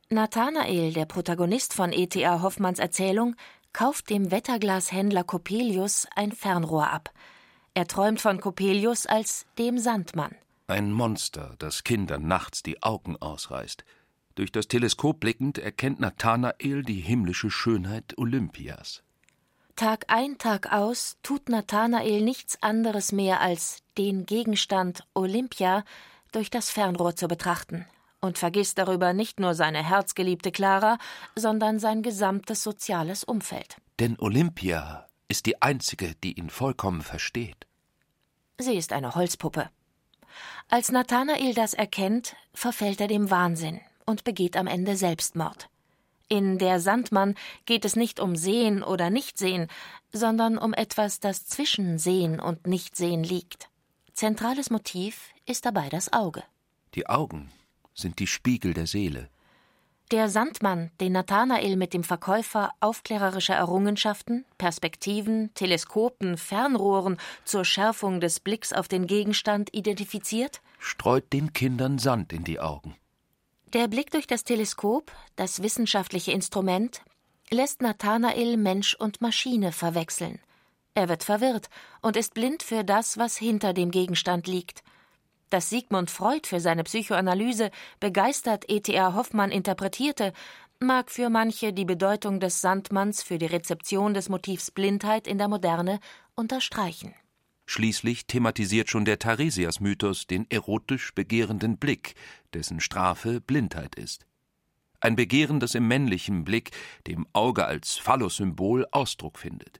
Nathanael, 0.10 0.94
der 0.94 1.06
Protagonist 1.06 1.74
von 1.74 1.92
E.T.A. 1.92 2.42
Hoffmanns 2.42 2.80
Erzählung, 2.80 3.36
kauft 3.74 4.10
dem 4.10 4.32
Wetterglashändler 4.32 5.24
Coppelius 5.24 6.08
ein 6.16 6.32
Fernrohr 6.32 6.92
ab. 6.92 7.12
Er 7.74 7.88
träumt 7.88 8.22
von 8.22 8.40
Coppelius 8.40 9.06
als 9.06 9.46
dem 9.58 9.78
Sandmann. 9.80 10.36
Ein 10.68 10.92
Monster, 10.92 11.56
das 11.60 11.84
Kindern 11.84 12.28
nachts 12.28 12.64
die 12.64 12.82
Augen 12.82 13.18
ausreißt. 13.18 13.86
Durch 14.34 14.52
das 14.52 14.68
Teleskop 14.68 15.20
blickend 15.20 15.60
erkennt 15.60 16.00
Nathanael 16.00 16.82
die 16.82 17.02
himmlische 17.02 17.52
Schönheit 17.52 18.18
Olympias. 18.18 19.04
Tag 19.76 20.06
ein, 20.08 20.38
Tag 20.40 20.72
aus 20.72 21.18
tut 21.22 21.50
Nathanael 21.50 22.22
nichts 22.22 22.62
anderes 22.64 23.12
mehr 23.12 23.42
als 23.42 23.84
den 23.98 24.26
Gegenstand 24.26 25.04
Olympia 25.14 25.84
durch 26.32 26.50
das 26.50 26.72
Fernrohr 26.72 27.16
zu 27.16 27.28
betrachten 27.28 27.86
und 28.20 28.40
vergisst 28.40 28.80
darüber 28.80 29.14
nicht 29.14 29.40
nur 29.40 29.54
seine 29.54 29.88
herzgeliebte 29.88 30.52
Clara, 30.52 30.98
sondern 31.36 31.78
sein 31.78 32.02
gesamtes 32.02 32.64
soziales 32.64 33.24
Umfeld. 33.24 33.78
Denn 34.00 34.18
Olympia 34.20 35.06
ist 35.28 35.46
die 35.46 35.62
einzige, 35.62 36.16
die 36.24 36.40
ihn 36.40 36.50
vollkommen 36.50 37.02
versteht. 37.02 37.68
Sie 38.58 38.76
ist 38.76 38.94
eine 38.94 39.14
Holzpuppe. 39.14 39.70
Als 40.70 40.92
Nathanael 40.92 41.54
das 41.54 41.74
erkennt, 41.74 42.36
verfällt 42.54 43.00
er 43.00 43.08
dem 43.08 43.30
Wahnsinn 43.30 43.82
und 44.06 44.24
begeht 44.24 44.58
am 44.58 44.68
Ende 44.68 44.98
Selbstmord. 44.98 45.70
In 46.28 46.58
Der 46.58 46.80
Sandmann 46.80 47.36
geht 47.66 47.86
es 47.86 47.96
nicht 47.96 48.20
um 48.20 48.36
Sehen 48.36 48.82
oder 48.82 49.12
Nichtsehen, 49.12 49.68
sondern 50.12 50.58
um 50.58 50.74
etwas, 50.74 51.20
das 51.20 51.46
zwischen 51.46 52.00
Sehen 52.00 52.40
und 52.40 52.66
Nichtsehen 52.66 53.24
liegt. 53.24 53.70
Zentrales 54.14 54.72
Motiv 54.72 55.30
ist 55.46 55.66
dabei 55.66 55.90
das 55.90 56.14
Auge. 56.14 56.44
Die 56.96 57.08
Augen 57.08 57.52
sind 57.94 58.20
die 58.20 58.28
Spiegel 58.28 58.74
der 58.74 58.88
Seele. 58.88 59.30
Der 60.12 60.30
Sandmann, 60.30 60.92
den 61.02 61.14
Nathanael 61.14 61.76
mit 61.78 61.96
dem 61.96 62.04
Verkäufer 62.04 62.72
aufklärerischer 62.80 63.56
Errungenschaften, 63.56 64.46
Perspektiven, 64.60 65.52
Teleskopen, 65.56 66.38
Fernrohren 66.38 67.18
zur 67.44 67.66
Schärfung 67.66 68.20
des 68.20 68.40
Blicks 68.40 68.72
auf 68.72 68.88
den 68.88 69.08
Gegenstand 69.08 69.74
identifiziert, 69.74 70.62
streut 70.78 71.34
den 71.34 71.54
Kindern 71.54 71.98
Sand 71.98 72.34
in 72.34 72.44
die 72.44 72.60
Augen. 72.60 72.96
Der 73.74 73.88
Blick 73.88 74.12
durch 74.12 74.28
das 74.28 74.44
Teleskop, 74.44 75.12
das 75.38 75.64
wissenschaftliche 75.64 76.32
Instrument, 76.32 77.02
lässt 77.50 77.82
Nathanael 77.82 78.58
Mensch 78.58 78.94
und 78.94 79.22
Maschine 79.22 79.72
verwechseln. 79.72 80.40
Er 80.94 81.10
wird 81.10 81.24
verwirrt 81.24 81.68
und 82.04 82.16
ist 82.16 82.36
blind 82.36 82.62
für 82.62 82.84
das, 82.84 83.18
was 83.18 83.38
hinter 83.38 83.74
dem 83.74 83.90
Gegenstand 83.90 84.46
liegt– 84.46 84.84
dass 85.56 85.70
Sigmund 85.70 86.12
Freud 86.12 86.46
für 86.46 86.60
seine 86.60 86.84
Psychoanalyse 86.84 87.72
begeistert 88.02 88.66
E.T.A. 88.68 89.14
Hoffmann 89.14 89.52
interpretierte, 89.52 90.34
mag 90.82 91.10
für 91.10 91.30
manche 91.30 91.72
die 91.72 91.86
Bedeutung 91.86 92.42
des 92.42 92.60
Sandmanns 92.60 93.24
für 93.24 93.38
die 93.38 93.46
Rezeption 93.46 94.14
des 94.14 94.28
Motivs 94.28 94.70
Blindheit 94.70 95.28
in 95.28 95.38
der 95.38 95.48
Moderne 95.48 96.02
unterstreichen. 96.36 97.14
Schließlich 97.68 98.28
thematisiert 98.28 98.90
schon 98.90 99.06
der 99.06 99.18
Tharesias-Mythos 99.18 100.28
den 100.28 100.46
erotisch 100.52 101.16
begehrenden 101.16 101.78
Blick, 101.78 102.16
dessen 102.54 102.82
Strafe 102.82 103.40
Blindheit 103.40 103.96
ist. 103.96 104.26
Ein 105.00 105.16
Begehren, 105.16 105.62
das 105.62 105.74
im 105.74 105.88
männlichen 105.88 106.44
Blick, 106.44 106.72
dem 107.08 107.28
Auge 107.32 107.66
als 107.66 107.96
Phallus-Symbol, 107.96 108.88
Ausdruck 108.92 109.40
findet. 109.40 109.80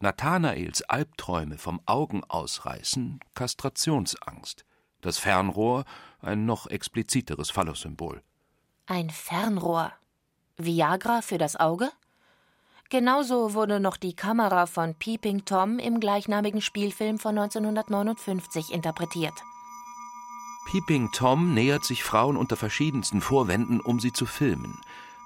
Nathanaels 0.00 0.82
Albträume 0.82 1.56
vom 1.56 1.80
Augen 1.86 2.24
ausreißen, 2.24 3.20
Kastrationsangst 3.36 4.64
das 5.04 5.18
Fernrohr 5.18 5.84
ein 6.20 6.46
noch 6.46 6.66
expliziteres 6.66 7.50
Phallus-Symbol. 7.50 8.22
Ein 8.86 9.10
Fernrohr. 9.10 9.92
Viagra 10.56 11.20
für 11.20 11.38
das 11.38 11.56
Auge? 11.56 11.90
Genauso 12.90 13.54
wurde 13.54 13.80
noch 13.80 13.96
die 13.96 14.14
Kamera 14.14 14.66
von 14.66 14.94
Peeping 14.94 15.44
Tom 15.44 15.78
im 15.78 16.00
gleichnamigen 16.00 16.60
Spielfilm 16.60 17.18
von 17.18 17.36
1959 17.38 18.72
interpretiert. 18.72 19.34
Peeping 20.66 21.10
Tom 21.12 21.54
nähert 21.54 21.84
sich 21.84 22.04
Frauen 22.04 22.36
unter 22.36 22.56
verschiedensten 22.56 23.20
Vorwänden, 23.20 23.80
um 23.80 24.00
sie 24.00 24.12
zu 24.12 24.26
filmen. 24.26 24.80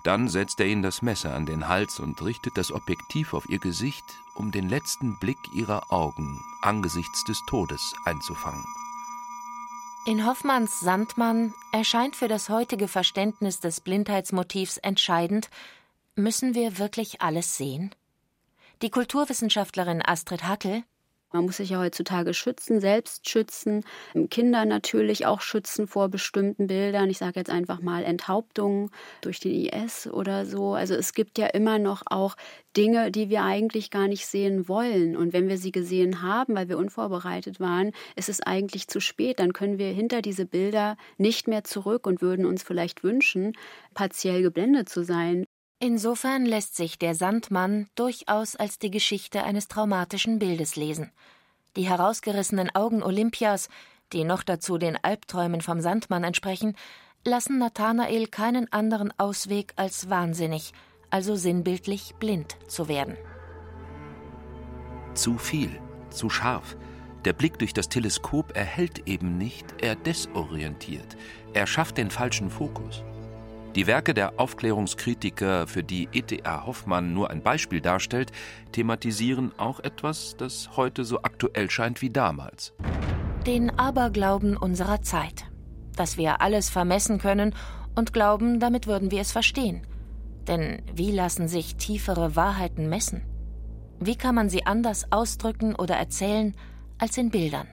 Dann 0.05 0.29
setzt 0.29 0.61
er 0.61 0.67
ihnen 0.67 0.83
das 0.83 1.03
Messer 1.03 1.35
an 1.35 1.47
den 1.47 1.69
Hals 1.69 2.01
und 2.01 2.23
richtet 2.23 2.57
das 2.57 2.73
Objektiv 2.73 3.35
auf 3.35 3.49
ihr 3.49 3.59
Gesicht, 3.59 4.05
um 4.35 4.51
den 4.51 4.69
letzten 4.69 5.19
Blick 5.19 5.39
ihrer 5.53 5.93
Augen 5.93 6.41
angesichts 6.63 7.25
des 7.25 7.41
Todes 7.47 7.95
einzufangen. 8.05 8.65
In 10.07 10.25
Hoffmanns 10.25 10.81
Sandmann 10.81 11.53
erscheint 11.73 12.17
für 12.17 12.29
das 12.29 12.49
heutige 12.49 12.89
Verständnis 12.89 13.61
des 13.61 13.81
Blindheitsmotivs 13.81 14.79
entscheidend, 14.79 15.51
müssen 16.15 16.55
wir 16.55 16.79
wirklich 16.79 17.21
alles 17.21 17.57
sehen? 17.57 17.95
Die 18.81 18.91
Kulturwissenschaftlerin 18.91 20.03
Astrid 20.03 20.45
Hackel 20.45 20.83
man 21.33 21.45
muss 21.45 21.59
sich 21.59 21.71
ja 21.71 21.79
heutzutage 21.79 22.33
schützen, 22.35 22.81
selbst 22.81 23.29
schützen, 23.29 23.85
Kinder 24.31 24.65
natürlich 24.65 25.27
auch 25.27 25.41
schützen 25.41 25.87
vor 25.87 26.09
bestimmten 26.09 26.67
Bildern. 26.69 27.11
Ich 27.11 27.19
sage 27.19 27.39
jetzt 27.39 27.51
einfach 27.51 27.81
mal 27.81 28.03
Enthauptungen 28.05 28.91
durch 29.21 29.41
den 29.41 29.53
IS 29.55 30.07
oder 30.07 30.47
so. 30.47 30.75
Also 30.75 30.95
es 30.95 31.13
gibt 31.13 31.39
ja 31.39 31.47
immer 31.47 31.79
noch 31.79 32.03
auch 32.07 32.37
Dinge, 32.77 33.11
die 33.11 33.29
wir 33.29 33.43
eigentlich 33.43 33.91
gar 33.91 34.09
nicht 34.09 34.27
sehen 34.27 34.69
wollen. 34.69 35.17
Und 35.17 35.33
wenn 35.33 35.49
wir 35.49 35.59
sie 35.59 35.73
gesehen 35.73 36.23
haben, 36.23 36.55
weil 36.55 36.69
wir 36.69 36.79
unvorbereitet 36.79 37.61
waren, 37.61 37.93
ist 38.17 38.29
es 38.29 38.41
eigentlich 38.41 38.89
zu 38.89 39.01
spät. 39.01 39.41
Dann 39.41 39.53
können 39.53 39.79
wir 39.79 39.89
hinter 39.93 40.23
diese 40.23 40.47
Bilder 40.47 40.97
nicht 41.19 41.49
mehr 41.49 41.65
zurück 41.65 42.07
und 42.07 42.23
würden 42.23 42.47
uns 42.47 42.63
vielleicht 42.63 43.03
wünschen, 43.05 43.53
partiell 43.95 44.43
geblendet 44.43 44.89
zu 44.89 45.05
sein. 45.05 45.45
Insofern 45.81 46.45
lässt 46.45 46.75
sich 46.75 46.99
der 46.99 47.15
Sandmann 47.15 47.89
durchaus 47.95 48.57
als 48.57 48.81
die 48.81 48.91
Geschichte 48.91 49.45
eines 49.45 49.69
traumatischen 49.69 50.41
Bildes 50.41 50.75
lesen. 50.75 51.13
Die 51.77 51.89
herausgerissenen 51.89 52.75
Augen 52.75 53.01
Olympias, 53.01 53.69
die 54.13 54.25
noch 54.25 54.43
dazu 54.43 54.79
den 54.79 54.99
Albträumen 55.01 55.61
vom 55.61 55.81
Sandmann 55.81 56.25
entsprechen, 56.25 56.77
lassen 57.25 57.59
Nathanael 57.59 58.27
keinen 58.27 58.73
anderen 58.73 59.13
Ausweg 59.19 59.73
als 59.77 60.11
wahnsinnig, 60.11 60.73
also 61.11 61.37
sinnbildlich 61.37 62.17
blind 62.19 62.57
zu 62.67 62.89
werden. 62.89 63.17
Zu 65.15 65.39
viel, 65.39 65.81
zu 66.11 66.29
scharf. 66.29 66.77
Der 67.25 67.33
Blick 67.33 67.57
durch 67.59 67.73
das 67.73 67.89
Teleskop 67.89 68.57
erhält 68.57 69.07
eben 69.07 69.39
nicht, 69.39 69.67
er 69.81 69.95
desorientiert. 69.95 71.17
Er 71.53 71.69
schafft 71.69 71.99
den 71.99 72.11
falschen 72.11 72.51
Fokus. 72.51 73.05
Die 73.79 73.87
Werke 73.87 74.13
der 74.13 74.41
Aufklärungskritiker, 74.41 75.69
für 75.69 75.85
die 75.85 76.09
E.T.A. 76.13 76.67
Hoffmann 76.67 77.15
nur 77.15 77.31
ein 77.31 77.45
Beispiel 77.45 77.81
darstellt, 77.81 78.33
thematisieren 78.73 79.53
auch 79.57 79.79
etwas, 79.79 80.35
das 80.37 80.77
heute 80.77 81.05
so 81.05 81.23
aktuell 81.23 81.71
scheint 81.71 82.03
wie 82.03 82.11
damals. 82.11 82.75
Den 83.47 83.71
Aberglauben 83.79 84.57
unserer 84.57 85.03
Zeit. 85.03 85.45
Dass 85.95 86.17
wir 86.17 86.41
alles 86.41 86.71
vermessen 86.71 87.19
können 87.19 87.55
und 87.95 88.13
glauben, 88.13 88.59
damit 88.59 88.89
würden 88.89 89.13
wir 89.13 89.21
es 89.21 89.31
verstehen. 89.31 89.87
Denn 90.49 90.83
wie 90.93 91.13
lassen 91.13 91.47
sich 91.47 91.77
tiefere 91.77 92.35
Wahrheiten 92.35 92.89
messen? 92.89 93.23
Wie 94.01 94.17
kann 94.17 94.35
man 94.35 94.49
sie 94.49 94.67
anders 94.67 95.13
ausdrücken 95.13 95.77
oder 95.77 95.95
erzählen 95.95 96.57
als 96.99 97.17
in 97.17 97.31
Bildern? 97.31 97.69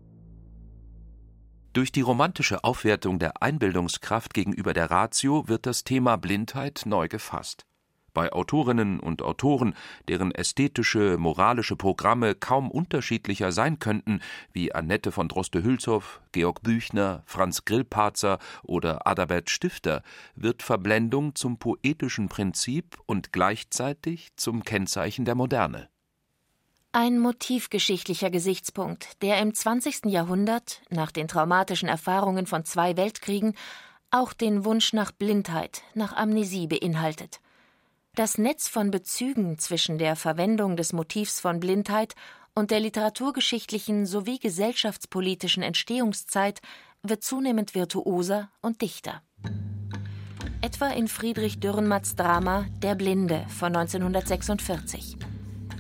Durch 1.76 1.92
die 1.92 2.00
romantische 2.00 2.64
Aufwertung 2.64 3.20
der 3.20 3.42
Einbildungskraft 3.42 4.34
gegenüber 4.34 4.72
der 4.72 4.90
Ratio 4.90 5.50
wird 5.50 5.66
das 5.66 5.84
Thema 5.84 6.16
Blindheit 6.16 6.84
neu 6.86 7.10
gefasst. 7.10 7.66
Bei 8.14 8.32
Autorinnen 8.32 9.02
und 9.02 9.22
Autoren, 9.22 9.76
deren 10.08 10.32
ästhetische, 10.32 11.18
moralische 11.18 11.76
Programme 11.76 12.34
kaum 12.34 12.72
unterschiedlicher 12.72 13.52
sein 13.52 13.78
könnten, 13.80 14.22
wie 14.54 14.74
Annette 14.74 15.12
von 15.12 15.28
Droste-Hülshoff, 15.28 16.22
Georg 16.32 16.64
Büchner, 16.64 17.24
Franz 17.26 17.66
Grillparzer 17.66 18.40
oder 18.64 19.06
Adalbert 19.06 19.50
Stifter, 19.50 20.02
wird 20.34 20.64
Verblendung 20.64 21.36
zum 21.36 21.60
poetischen 21.60 22.30
Prinzip 22.30 22.98
und 23.06 23.34
gleichzeitig 23.34 24.30
zum 24.38 24.64
Kennzeichen 24.64 25.26
der 25.26 25.36
Moderne. 25.36 25.90
Ein 26.98 27.20
motivgeschichtlicher 27.20 28.30
Gesichtspunkt, 28.30 29.22
der 29.22 29.42
im 29.42 29.54
20. 29.54 30.06
Jahrhundert, 30.06 30.82
nach 30.90 31.12
den 31.12 31.28
traumatischen 31.28 31.90
Erfahrungen 31.90 32.48
von 32.48 32.64
zwei 32.64 32.96
Weltkriegen, 32.96 33.54
auch 34.12 34.32
den 34.32 34.64
Wunsch 34.64 34.94
nach 34.94 35.12
Blindheit, 35.12 35.82
nach 35.94 36.16
Amnesie 36.16 36.68
beinhaltet. 36.68 37.42
Das 38.14 38.38
Netz 38.38 38.70
von 38.70 38.92
Bezügen 38.92 39.60
zwischen 39.60 39.98
der 39.98 40.16
Verwendung 40.16 40.78
des 40.78 40.94
Motivs 40.94 41.42
von 41.42 41.60
Blindheit 41.60 42.16
und 42.54 42.72
der 42.72 42.80
literaturgeschichtlichen 42.80 44.06
sowie 44.06 44.40
gesellschaftspolitischen 44.40 45.64
Entstehungszeit 45.64 46.62
wird 47.04 47.26
zunehmend 47.26 47.76
virtuoser 47.76 48.50
und 48.62 48.82
dichter. 48.82 49.22
Etwa 50.62 50.88
in 50.88 51.10
Friedrich 51.10 51.60
Dürrenmatts 51.60 52.16
Drama 52.16 52.68
Der 52.82 52.96
Blinde 52.96 53.46
von 53.50 53.76
1946. 53.76 55.18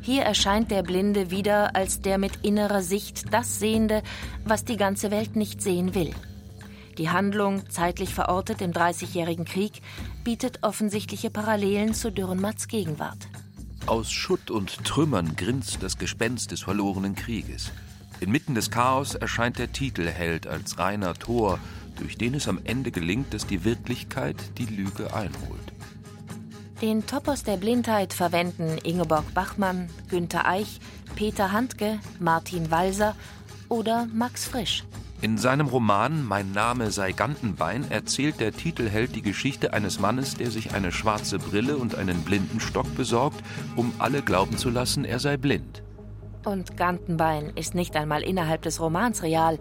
Hier 0.05 0.21
erscheint 0.21 0.69
der 0.69 0.83
Blinde 0.83 1.31
wieder 1.31 1.75
als 1.75 1.99
der 1.99 2.19
mit 2.19 2.45
innerer 2.45 2.83
Sicht 2.83 3.33
das 3.33 3.57
Sehende, 3.57 4.03
was 4.43 4.63
die 4.63 4.77
ganze 4.77 5.09
Welt 5.09 5.35
nicht 5.35 5.63
sehen 5.63 5.95
will. 5.95 6.13
Die 6.99 7.09
Handlung, 7.09 7.67
zeitlich 7.71 8.13
verortet 8.13 8.61
im 8.61 8.71
Dreißigjährigen 8.71 9.45
Krieg, 9.45 9.81
bietet 10.23 10.59
offensichtliche 10.61 11.31
Parallelen 11.31 11.95
zu 11.95 12.11
Dürrenmatts 12.11 12.67
Gegenwart. 12.67 13.17
Aus 13.87 14.11
Schutt 14.11 14.51
und 14.51 14.85
Trümmern 14.85 15.35
grinst 15.35 15.81
das 15.81 15.97
Gespenst 15.97 16.51
des 16.51 16.61
verlorenen 16.61 17.15
Krieges. 17.15 17.71
Inmitten 18.19 18.53
des 18.53 18.69
Chaos 18.69 19.15
erscheint 19.15 19.57
der 19.57 19.71
Titelheld 19.71 20.45
als 20.45 20.77
reiner 20.77 21.15
Tor, 21.15 21.57
durch 21.95 22.15
den 22.15 22.35
es 22.35 22.47
am 22.47 22.59
Ende 22.63 22.91
gelingt, 22.91 23.33
dass 23.33 23.47
die 23.47 23.63
Wirklichkeit 23.63 24.37
die 24.59 24.67
Lüge 24.67 25.15
einholt. 25.15 25.74
Den 26.81 27.05
Topos 27.05 27.43
der 27.43 27.55
Blindheit 27.55 28.11
verwenden 28.11 28.77
Ingeborg 28.83 29.33
Bachmann, 29.33 29.89
Günter 30.09 30.45
Eich, 30.45 30.81
Peter 31.15 31.53
Handke, 31.53 31.99
Martin 32.19 32.69
Walser 32.69 33.15
oder 33.69 34.07
Max 34.13 34.45
Frisch. 34.45 34.83
In 35.21 35.37
seinem 35.37 35.67
Roman 35.67 36.25
Mein 36.25 36.51
Name 36.51 36.91
sei 36.91 37.13
Gantenbein 37.13 37.89
erzählt 37.89 38.41
der 38.41 38.51
Titelheld 38.51 39.15
die 39.15 39.21
Geschichte 39.21 39.71
eines 39.71 39.99
Mannes, 39.99 40.35
der 40.35 40.51
sich 40.51 40.73
eine 40.73 40.91
schwarze 40.91 41.39
Brille 41.39 41.77
und 41.77 41.95
einen 41.95 42.21
Blindenstock 42.23 42.93
besorgt, 42.97 43.41
um 43.77 43.93
alle 43.97 44.21
glauben 44.21 44.57
zu 44.57 44.69
lassen, 44.69 45.05
er 45.05 45.19
sei 45.19 45.37
blind. 45.37 45.81
Und 46.43 46.75
Gantenbein 46.75 47.53
ist 47.55 47.73
nicht 47.73 47.95
einmal 47.95 48.21
innerhalb 48.21 48.63
des 48.63 48.81
Romans 48.81 49.23
real. 49.23 49.57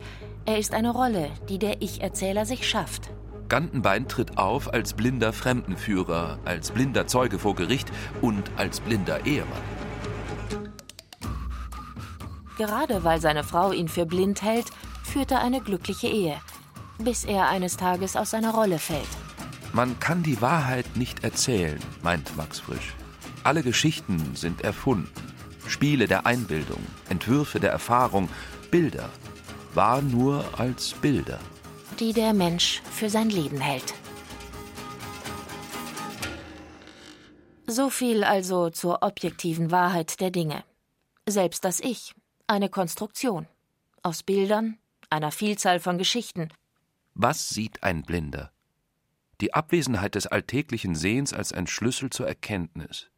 Er 0.46 0.58
ist 0.58 0.74
eine 0.74 0.90
Rolle, 0.90 1.30
die 1.48 1.60
der 1.60 1.80
Ich-Erzähler 1.80 2.44
sich 2.44 2.68
schafft. 2.68 3.10
Gantenbein 3.48 4.08
tritt 4.08 4.38
auf 4.38 4.72
als 4.72 4.94
blinder 4.94 5.32
Fremdenführer, 5.32 6.38
als 6.44 6.70
blinder 6.70 7.06
Zeuge 7.06 7.38
vor 7.38 7.54
Gericht 7.54 7.90
und 8.20 8.50
als 8.56 8.80
blinder 8.80 9.26
Ehemann. 9.26 9.62
Gerade 12.56 13.04
weil 13.04 13.20
seine 13.20 13.44
Frau 13.44 13.72
ihn 13.72 13.88
für 13.88 14.06
blind 14.06 14.42
hält, 14.42 14.66
führte 15.02 15.38
eine 15.38 15.60
glückliche 15.60 16.06
Ehe, 16.06 16.36
bis 16.98 17.24
er 17.24 17.48
eines 17.48 17.76
Tages 17.76 18.16
aus 18.16 18.30
seiner 18.30 18.54
Rolle 18.54 18.78
fällt. 18.78 19.08
Man 19.72 19.98
kann 19.98 20.22
die 20.22 20.40
Wahrheit 20.40 20.96
nicht 20.96 21.24
erzählen, 21.24 21.78
meint 22.02 22.36
Max 22.36 22.60
Frisch. 22.60 22.94
Alle 23.42 23.62
Geschichten 23.62 24.36
sind 24.36 24.62
erfunden. 24.62 25.10
Spiele 25.66 26.06
der 26.06 26.26
Einbildung, 26.26 26.80
Entwürfe 27.08 27.58
der 27.58 27.72
Erfahrung, 27.72 28.28
Bilder. 28.70 29.08
War 29.74 30.00
nur 30.00 30.44
als 30.56 30.92
Bilder. 30.92 31.40
Die 32.00 32.12
der 32.12 32.34
Mensch 32.34 32.82
für 32.90 33.08
sein 33.08 33.30
Leben 33.30 33.60
hält. 33.60 33.94
So 37.68 37.88
viel 37.88 38.24
also 38.24 38.70
zur 38.70 39.02
objektiven 39.02 39.70
Wahrheit 39.70 40.20
der 40.20 40.30
Dinge. 40.30 40.64
Selbst 41.24 41.64
das 41.64 41.78
Ich, 41.78 42.12
eine 42.48 42.68
Konstruktion. 42.68 43.46
Aus 44.02 44.24
Bildern, 44.24 44.76
einer 45.08 45.30
Vielzahl 45.30 45.78
von 45.78 45.96
Geschichten. 45.96 46.48
Was 47.14 47.50
sieht 47.50 47.84
ein 47.84 48.02
Blinder? 48.02 48.50
Die 49.40 49.54
Abwesenheit 49.54 50.16
des 50.16 50.26
alltäglichen 50.26 50.96
Sehens 50.96 51.32
als 51.32 51.52
ein 51.52 51.68
Schlüssel 51.68 52.10
zur 52.10 52.26
Erkenntnis, 52.26 53.08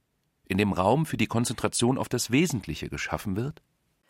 in 0.46 0.58
dem 0.58 0.74
Raum 0.74 1.06
für 1.06 1.16
die 1.16 1.28
Konzentration 1.28 1.96
auf 1.96 2.10
das 2.10 2.30
Wesentliche 2.30 2.90
geschaffen 2.90 3.36
wird? 3.36 3.62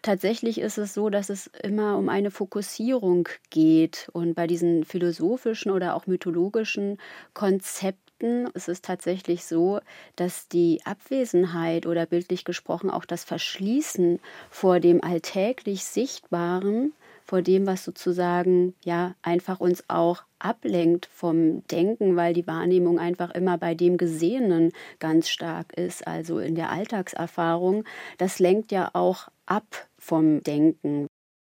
Tatsächlich 0.02 0.59
ist 0.61 0.78
es 0.78 0.94
so, 0.94 1.11
dass 1.11 1.30
es 1.30 1.48
immer 1.62 1.98
um 1.98 2.09
eine 2.09 2.30
Fokussierung 2.30 3.28
geht. 3.50 4.09
Und 4.12 4.35
bei 4.35 4.46
diesen 4.46 4.85
philosophischen 4.85 5.72
oder 5.72 5.94
auch 5.96 6.06
mythologischen 6.06 6.98
Konzepten 7.35 8.46
ist 8.54 8.68
es 8.68 8.82
tatsächlich 8.82 9.44
so, 9.44 9.80
dass 10.14 10.48
die 10.48 10.80
Abwesenheit 10.85 11.87
oder 11.87 12.06
bildlich 12.06 12.44
gesprochen 12.44 12.88
auch 12.90 13.04
das 13.04 13.24
Verschließen 13.24 14.20
vor 14.50 14.80
dem 14.80 15.02
alltäglich 15.02 15.85
Sichtbaren 15.85 16.92
vor 17.24 17.42
dem, 17.42 17.66
was 17.66 17.85
sozusagen 17.85 18.74
ja 18.85 19.14
einfach 19.20 19.59
uns 19.59 19.82
auch 19.88 20.22
ablenkt 20.38 21.06
vom 21.06 21.66
Denken, 21.66 22.14
weil 22.14 22.32
die 22.35 22.46
Wahrnehmung 22.46 23.00
einfach 23.00 23.32
immer 23.32 23.59
bei 23.59 23.74
dem 23.74 23.96
Gesehenen 23.96 24.72
ganz 25.00 25.28
stark 25.28 25.72
ist, 25.76 26.06
also 26.06 26.38
in 26.38 26.54
der 26.54 26.70
Alltagserfahrung. 26.70 27.82
Das 28.18 28.38
lenkt 28.38 28.70
ja 28.70 28.90
auch 28.92 29.28
ab 29.46 29.88
vom 29.98 30.42
Denken. 30.42 31.06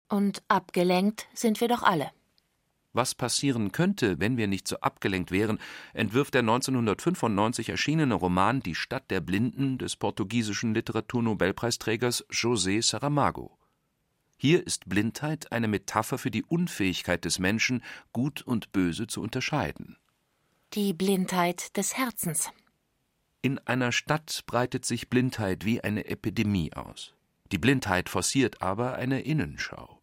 Und 0.09 0.41
abgelenkt 0.47 1.27
sind 1.33 1.61
wir 1.61 1.67
doch 1.67 1.83
alle. 1.83 2.11
Was 2.91 3.13
passieren 3.13 3.71
könnte, 3.71 4.19
wenn 4.19 4.37
wir 4.37 4.47
nicht 4.47 4.67
so 4.67 4.79
abgelenkt 4.79 5.29
wären, 5.29 5.59
entwirft 5.93 6.33
der 6.33 6.41
1995 6.41 7.69
erschienene 7.69 8.15
Roman 8.15 8.61
Die 8.61 8.73
Stadt 8.73 9.11
der 9.11 9.21
Blinden 9.21 9.77
des 9.77 9.95
portugiesischen 9.95 10.73
Literaturnobelpreisträgers 10.73 12.27
José 12.29 12.81
Saramago. 12.81 13.57
Hier 14.37 14.65
ist 14.65 14.89
Blindheit 14.89 15.51
eine 15.51 15.67
Metapher 15.67 16.17
für 16.17 16.31
die 16.31 16.43
Unfähigkeit 16.43 17.25
des 17.25 17.37
Menschen, 17.37 17.83
Gut 18.11 18.41
und 18.41 18.71
Böse 18.71 19.05
zu 19.05 19.21
unterscheiden. 19.21 19.97
Die 20.73 20.93
Blindheit 20.93 21.75
des 21.77 21.95
Herzens. 21.97 22.49
In 23.41 23.59
einer 23.59 23.91
Stadt 23.91 24.43
breitet 24.47 24.85
sich 24.85 25.09
Blindheit 25.09 25.63
wie 25.65 25.81
eine 25.81 26.05
Epidemie 26.05 26.73
aus. 26.73 27.13
Die 27.51 27.57
Blindheit 27.57 28.09
forciert 28.09 28.61
aber 28.61 28.95
eine 28.95 29.21
Innenschau. 29.21 30.01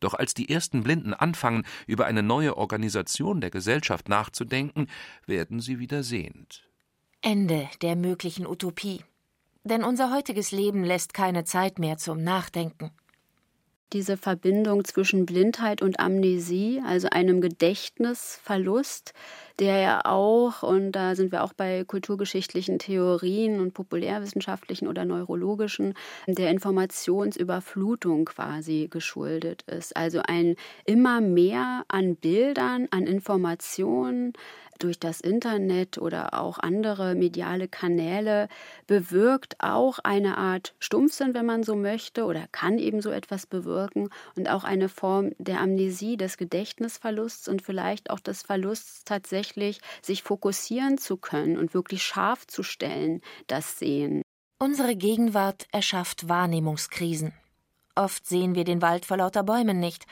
Doch 0.00 0.14
als 0.14 0.34
die 0.34 0.48
ersten 0.48 0.82
Blinden 0.82 1.12
anfangen, 1.12 1.64
über 1.86 2.06
eine 2.06 2.22
neue 2.22 2.56
Organisation 2.56 3.40
der 3.40 3.50
Gesellschaft 3.50 4.08
nachzudenken, 4.08 4.88
werden 5.26 5.60
sie 5.60 5.78
wieder 5.78 6.02
sehend. 6.02 6.66
Ende 7.20 7.68
der 7.82 7.96
möglichen 7.96 8.46
Utopie. 8.46 9.04
Denn 9.62 9.84
unser 9.84 10.10
heutiges 10.10 10.52
Leben 10.52 10.84
lässt 10.84 11.12
keine 11.12 11.44
Zeit 11.44 11.78
mehr 11.78 11.98
zum 11.98 12.22
Nachdenken 12.24 12.92
diese 13.92 14.16
Verbindung 14.16 14.84
zwischen 14.84 15.26
Blindheit 15.26 15.82
und 15.82 16.00
Amnesie, 16.00 16.82
also 16.86 17.08
einem 17.10 17.40
Gedächtnisverlust, 17.40 19.12
der 19.58 19.78
ja 19.78 20.00
auch, 20.04 20.62
und 20.62 20.92
da 20.92 21.14
sind 21.14 21.32
wir 21.32 21.42
auch 21.42 21.52
bei 21.52 21.84
kulturgeschichtlichen 21.84 22.78
Theorien 22.78 23.60
und 23.60 23.74
populärwissenschaftlichen 23.74 24.88
oder 24.88 25.04
neurologischen, 25.04 25.94
der 26.26 26.50
Informationsüberflutung 26.50 28.24
quasi 28.26 28.88
geschuldet 28.90 29.62
ist. 29.62 29.96
Also 29.96 30.22
ein 30.26 30.56
immer 30.84 31.20
mehr 31.20 31.84
an 31.88 32.16
Bildern, 32.16 32.88
an 32.90 33.06
Informationen, 33.06 34.32
durch 34.82 34.98
das 34.98 35.20
Internet 35.20 35.98
oder 35.98 36.34
auch 36.34 36.58
andere 36.58 37.14
mediale 37.14 37.68
Kanäle 37.68 38.48
bewirkt 38.86 39.56
auch 39.60 39.98
eine 40.00 40.38
Art 40.38 40.74
Stumpfsinn, 40.78 41.34
wenn 41.34 41.46
man 41.46 41.62
so 41.62 41.76
möchte, 41.76 42.24
oder 42.24 42.46
kann 42.52 42.78
eben 42.78 43.00
so 43.00 43.10
etwas 43.10 43.46
bewirken 43.46 44.08
und 44.36 44.48
auch 44.48 44.64
eine 44.64 44.88
Form 44.88 45.32
der 45.38 45.60
Amnesie, 45.60 46.16
des 46.16 46.36
Gedächtnisverlusts 46.36 47.48
und 47.48 47.62
vielleicht 47.62 48.10
auch 48.10 48.20
des 48.20 48.42
Verlusts 48.42 49.04
tatsächlich, 49.04 49.80
sich 50.02 50.22
fokussieren 50.22 50.98
zu 50.98 51.16
können 51.16 51.56
und 51.56 51.74
wirklich 51.74 52.02
scharf 52.02 52.46
zu 52.46 52.62
stellen, 52.62 53.20
das 53.46 53.78
Sehen. 53.78 54.22
Unsere 54.58 54.96
Gegenwart 54.96 55.66
erschafft 55.72 56.28
Wahrnehmungskrisen. 56.28 57.32
Oft 57.94 58.26
sehen 58.26 58.54
wir 58.54 58.64
den 58.64 58.82
Wald 58.82 59.04
vor 59.04 59.16
lauter 59.16 59.42
Bäumen 59.42 59.80
nicht, 59.80 60.06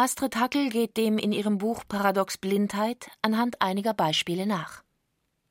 Astrid 0.00 0.36
Hackel 0.36 0.68
geht 0.68 0.96
dem 0.96 1.18
in 1.18 1.32
ihrem 1.32 1.58
Buch 1.58 1.82
Paradox 1.88 2.38
Blindheit 2.38 3.10
anhand 3.20 3.60
einiger 3.60 3.94
Beispiele 3.94 4.46
nach. 4.46 4.84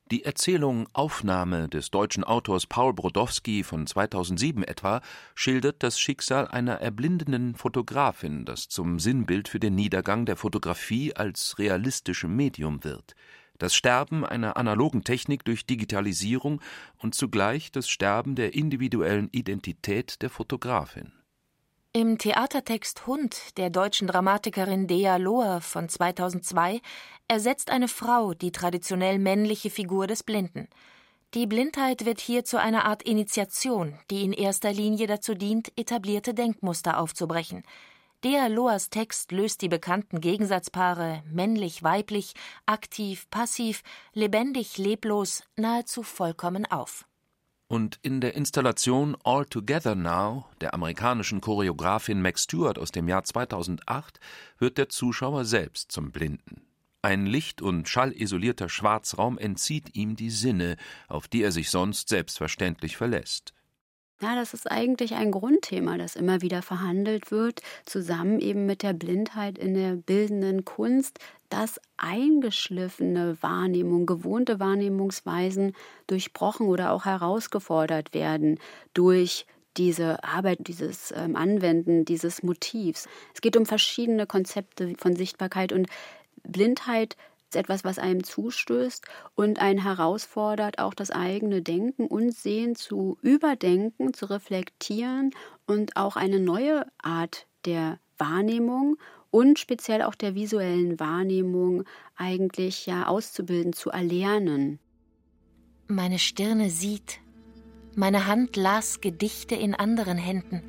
Die 0.09 0.23
Erzählung 0.23 0.87
Aufnahme 0.93 1.67
des 1.67 1.91
deutschen 1.91 2.23
Autors 2.23 2.65
Paul 2.65 2.93
Brodowski 2.93 3.65
von 3.65 3.85
2007 3.85 4.63
etwa 4.63 5.01
schildert 5.35 5.83
das 5.83 5.99
Schicksal 5.99 6.47
einer 6.47 6.75
erblindenden 6.75 7.55
Fotografin, 7.55 8.45
das 8.45 8.69
zum 8.69 8.99
Sinnbild 8.99 9.49
für 9.49 9.59
den 9.59 9.75
Niedergang 9.75 10.25
der 10.25 10.37
Fotografie 10.37 11.13
als 11.13 11.59
realistischem 11.59 12.33
Medium 12.33 12.85
wird. 12.85 13.15
das 13.57 13.75
Sterben 13.75 14.23
einer 14.23 14.55
analogen 14.55 15.03
Technik 15.03 15.43
durch 15.43 15.65
Digitalisierung 15.65 16.61
und 16.99 17.15
zugleich 17.15 17.69
das 17.73 17.89
Sterben 17.89 18.35
der 18.35 18.53
individuellen 18.53 19.27
Identität 19.33 20.21
der 20.21 20.29
Fotografin. 20.29 21.16
Im 21.93 22.17
Theatertext 22.17 23.07
Hund 23.07 23.57
der 23.57 23.69
deutschen 23.69 24.07
Dramatikerin 24.07 24.87
Dea 24.87 25.17
Lohr 25.17 25.61
von 25.61 25.89
2002 25.89 26.81
ersetzt 27.27 27.71
eine 27.71 27.87
Frau 27.87 28.33
die 28.33 28.51
traditionell 28.51 29.17
männliche 29.19 29.69
Figur 29.69 30.05
des 30.05 30.21
Blinden. 30.21 30.67
Die 31.33 31.47
Blindheit 31.47 32.05
wird 32.05 32.19
hier 32.19 32.43
zu 32.43 32.59
einer 32.59 32.85
Art 32.85 33.03
Initiation, 33.03 33.97
die 34.11 34.23
in 34.23 34.33
erster 34.33 34.71
Linie 34.71 35.07
dazu 35.07 35.33
dient, 35.33 35.71
etablierte 35.75 36.33
Denkmuster 36.33 36.99
aufzubrechen. 36.99 37.63
Dea 38.23 38.47
Loas 38.47 38.89
Text 38.89 39.31
löst 39.31 39.61
die 39.61 39.69
bekannten 39.69 40.21
Gegensatzpaare 40.21 41.23
männlich-weiblich, 41.31 42.33
aktiv, 42.65 43.29
passiv, 43.29 43.81
lebendig, 44.13 44.77
leblos 44.77 45.43
nahezu 45.55 46.03
vollkommen 46.03 46.65
auf. 46.65 47.05
Und 47.67 47.99
in 48.01 48.21
der 48.21 48.35
Installation 48.35 49.17
All 49.23 49.45
Together 49.45 49.93
Now 49.93 50.45
der 50.61 50.73
amerikanischen 50.73 51.41
Choreografin 51.41 52.21
Max 52.21 52.43
Stewart 52.43 52.79
aus 52.79 52.91
dem 52.91 53.09
Jahr 53.09 53.25
2008 53.25 54.19
wird 54.57 54.77
der 54.77 54.87
Zuschauer 54.87 55.43
selbst 55.43 55.91
zum 55.91 56.11
Blinden. 56.11 56.61
Ein 57.01 57.25
licht- 57.25 57.61
und 57.61 57.87
schallisolierter 57.89 58.69
Schwarzraum 58.69 59.37
entzieht 59.37 59.95
ihm 59.95 60.15
die 60.15 60.29
Sinne, 60.29 60.77
auf 61.07 61.27
die 61.27 61.43
er 61.43 61.51
sich 61.51 61.69
sonst 61.69 62.09
selbstverständlich 62.09 62.95
verlässt. 62.97 63.53
Ja, 64.19 64.33
das 64.33 64.55
ist 64.55 64.69
eigentlich 64.71 65.13
ein 65.13 65.29
Grundthema, 65.31 65.99
das 65.99 66.15
immer 66.15 66.41
wieder 66.41 66.63
verhandelt 66.63 67.29
wird, 67.29 67.61
zusammen 67.85 68.39
eben 68.39 68.65
mit 68.65 68.81
der 68.81 68.93
Blindheit 68.93 69.59
in 69.59 69.75
der 69.75 69.95
bildenden 69.95 70.65
Kunst, 70.65 71.19
dass 71.49 71.79
eingeschliffene 71.97 73.37
Wahrnehmung, 73.41 74.07
gewohnte 74.07 74.59
Wahrnehmungsweisen 74.59 75.73
durchbrochen 76.07 76.65
oder 76.67 76.93
auch 76.93 77.05
herausgefordert 77.05 78.15
werden 78.15 78.59
durch 78.95 79.45
diese 79.77 80.23
Arbeit, 80.23 80.67
dieses 80.67 81.13
ähm, 81.15 81.35
Anwenden 81.35 82.03
dieses 82.03 82.41
Motivs. 82.41 83.07
Es 83.35 83.41
geht 83.41 83.55
um 83.55 83.67
verschiedene 83.67 84.25
Konzepte 84.25 84.95
von 84.97 85.15
Sichtbarkeit 85.15 85.71
und 85.71 85.87
Blindheit 86.43 87.15
ist 87.49 87.55
etwas, 87.55 87.85
was 87.85 87.97
einem 87.97 88.23
zustößt 88.23 89.05
und 89.35 89.59
einen 89.59 89.81
herausfordert, 89.81 90.79
auch 90.79 90.93
das 90.93 91.11
eigene 91.11 91.61
Denken 91.61 92.05
und 92.07 92.33
Sehen 92.33 92.75
zu 92.75 93.17
überdenken, 93.21 94.13
zu 94.13 94.25
reflektieren 94.25 95.31
und 95.65 95.95
auch 95.95 96.17
eine 96.17 96.41
neue 96.41 96.85
Art 97.01 97.47
der 97.65 97.99
Wahrnehmung 98.17 98.97
und 99.31 99.59
speziell 99.59 100.01
auch 100.01 100.15
der 100.15 100.35
visuellen 100.35 100.99
Wahrnehmung 100.99 101.83
eigentlich 102.17 102.85
ja 102.85 103.07
auszubilden, 103.07 103.71
zu 103.71 103.91
erlernen. 103.91 104.79
Meine 105.87 106.19
Stirne 106.19 106.69
sieht, 106.69 107.19
meine 107.95 108.27
Hand 108.27 108.57
las 108.57 108.99
Gedichte 108.99 109.55
in 109.55 109.73
anderen 109.73 110.17
Händen, 110.17 110.63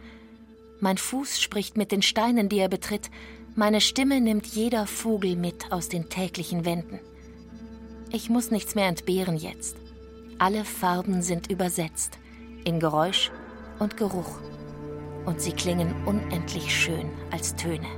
mein 0.80 0.96
Fuß 0.96 1.40
spricht 1.40 1.76
mit 1.76 1.90
den 1.90 2.02
Steinen, 2.02 2.48
die 2.48 2.58
er 2.58 2.68
betritt, 2.68 3.10
meine 3.58 3.80
Stimme 3.80 4.20
nimmt 4.20 4.46
jeder 4.46 4.86
Vogel 4.86 5.34
mit 5.34 5.72
aus 5.72 5.88
den 5.88 6.08
täglichen 6.08 6.64
Wänden. 6.64 7.00
Ich 8.12 8.30
muss 8.30 8.52
nichts 8.52 8.76
mehr 8.76 8.86
entbehren 8.86 9.36
jetzt. 9.36 9.76
Alle 10.38 10.64
Farben 10.64 11.22
sind 11.22 11.50
übersetzt 11.50 12.20
in 12.64 12.78
Geräusch 12.78 13.32
und 13.80 13.96
Geruch. 13.96 14.38
Und 15.26 15.40
sie 15.40 15.50
klingen 15.50 15.92
unendlich 16.06 16.72
schön 16.72 17.10
als 17.32 17.56
Töne. 17.56 17.88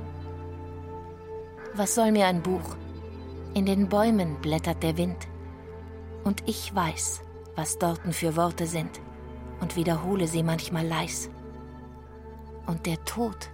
Was 1.75 1.93
soll 1.93 2.11
mir 2.11 2.25
ein 2.25 2.41
Buch? 2.41 2.75
In 3.53 3.67
den 3.67 3.87
Bäumen 3.87 4.41
blättert 4.41 4.81
der 4.81 4.97
Wind. 4.97 5.27
Und 6.23 6.41
ich 6.47 6.73
weiß, 6.73 7.21
was 7.55 7.77
dorten 7.77 8.13
für 8.13 8.35
Worte 8.35 8.65
sind 8.65 8.99
und 9.59 9.75
wiederhole 9.75 10.27
sie 10.27 10.41
manchmal 10.41 10.87
leis. 10.87 11.29
Und 12.65 12.87
der 12.87 13.05
Tod 13.05 13.51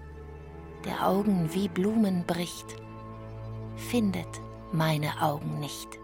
der 0.88 1.06
Augen 1.06 1.54
wie 1.54 1.67
Blumen 1.67 2.23
bricht, 2.26 2.78
findet 3.76 4.41
meine 4.71 5.21
Augen 5.21 5.60
nicht. 5.60 6.00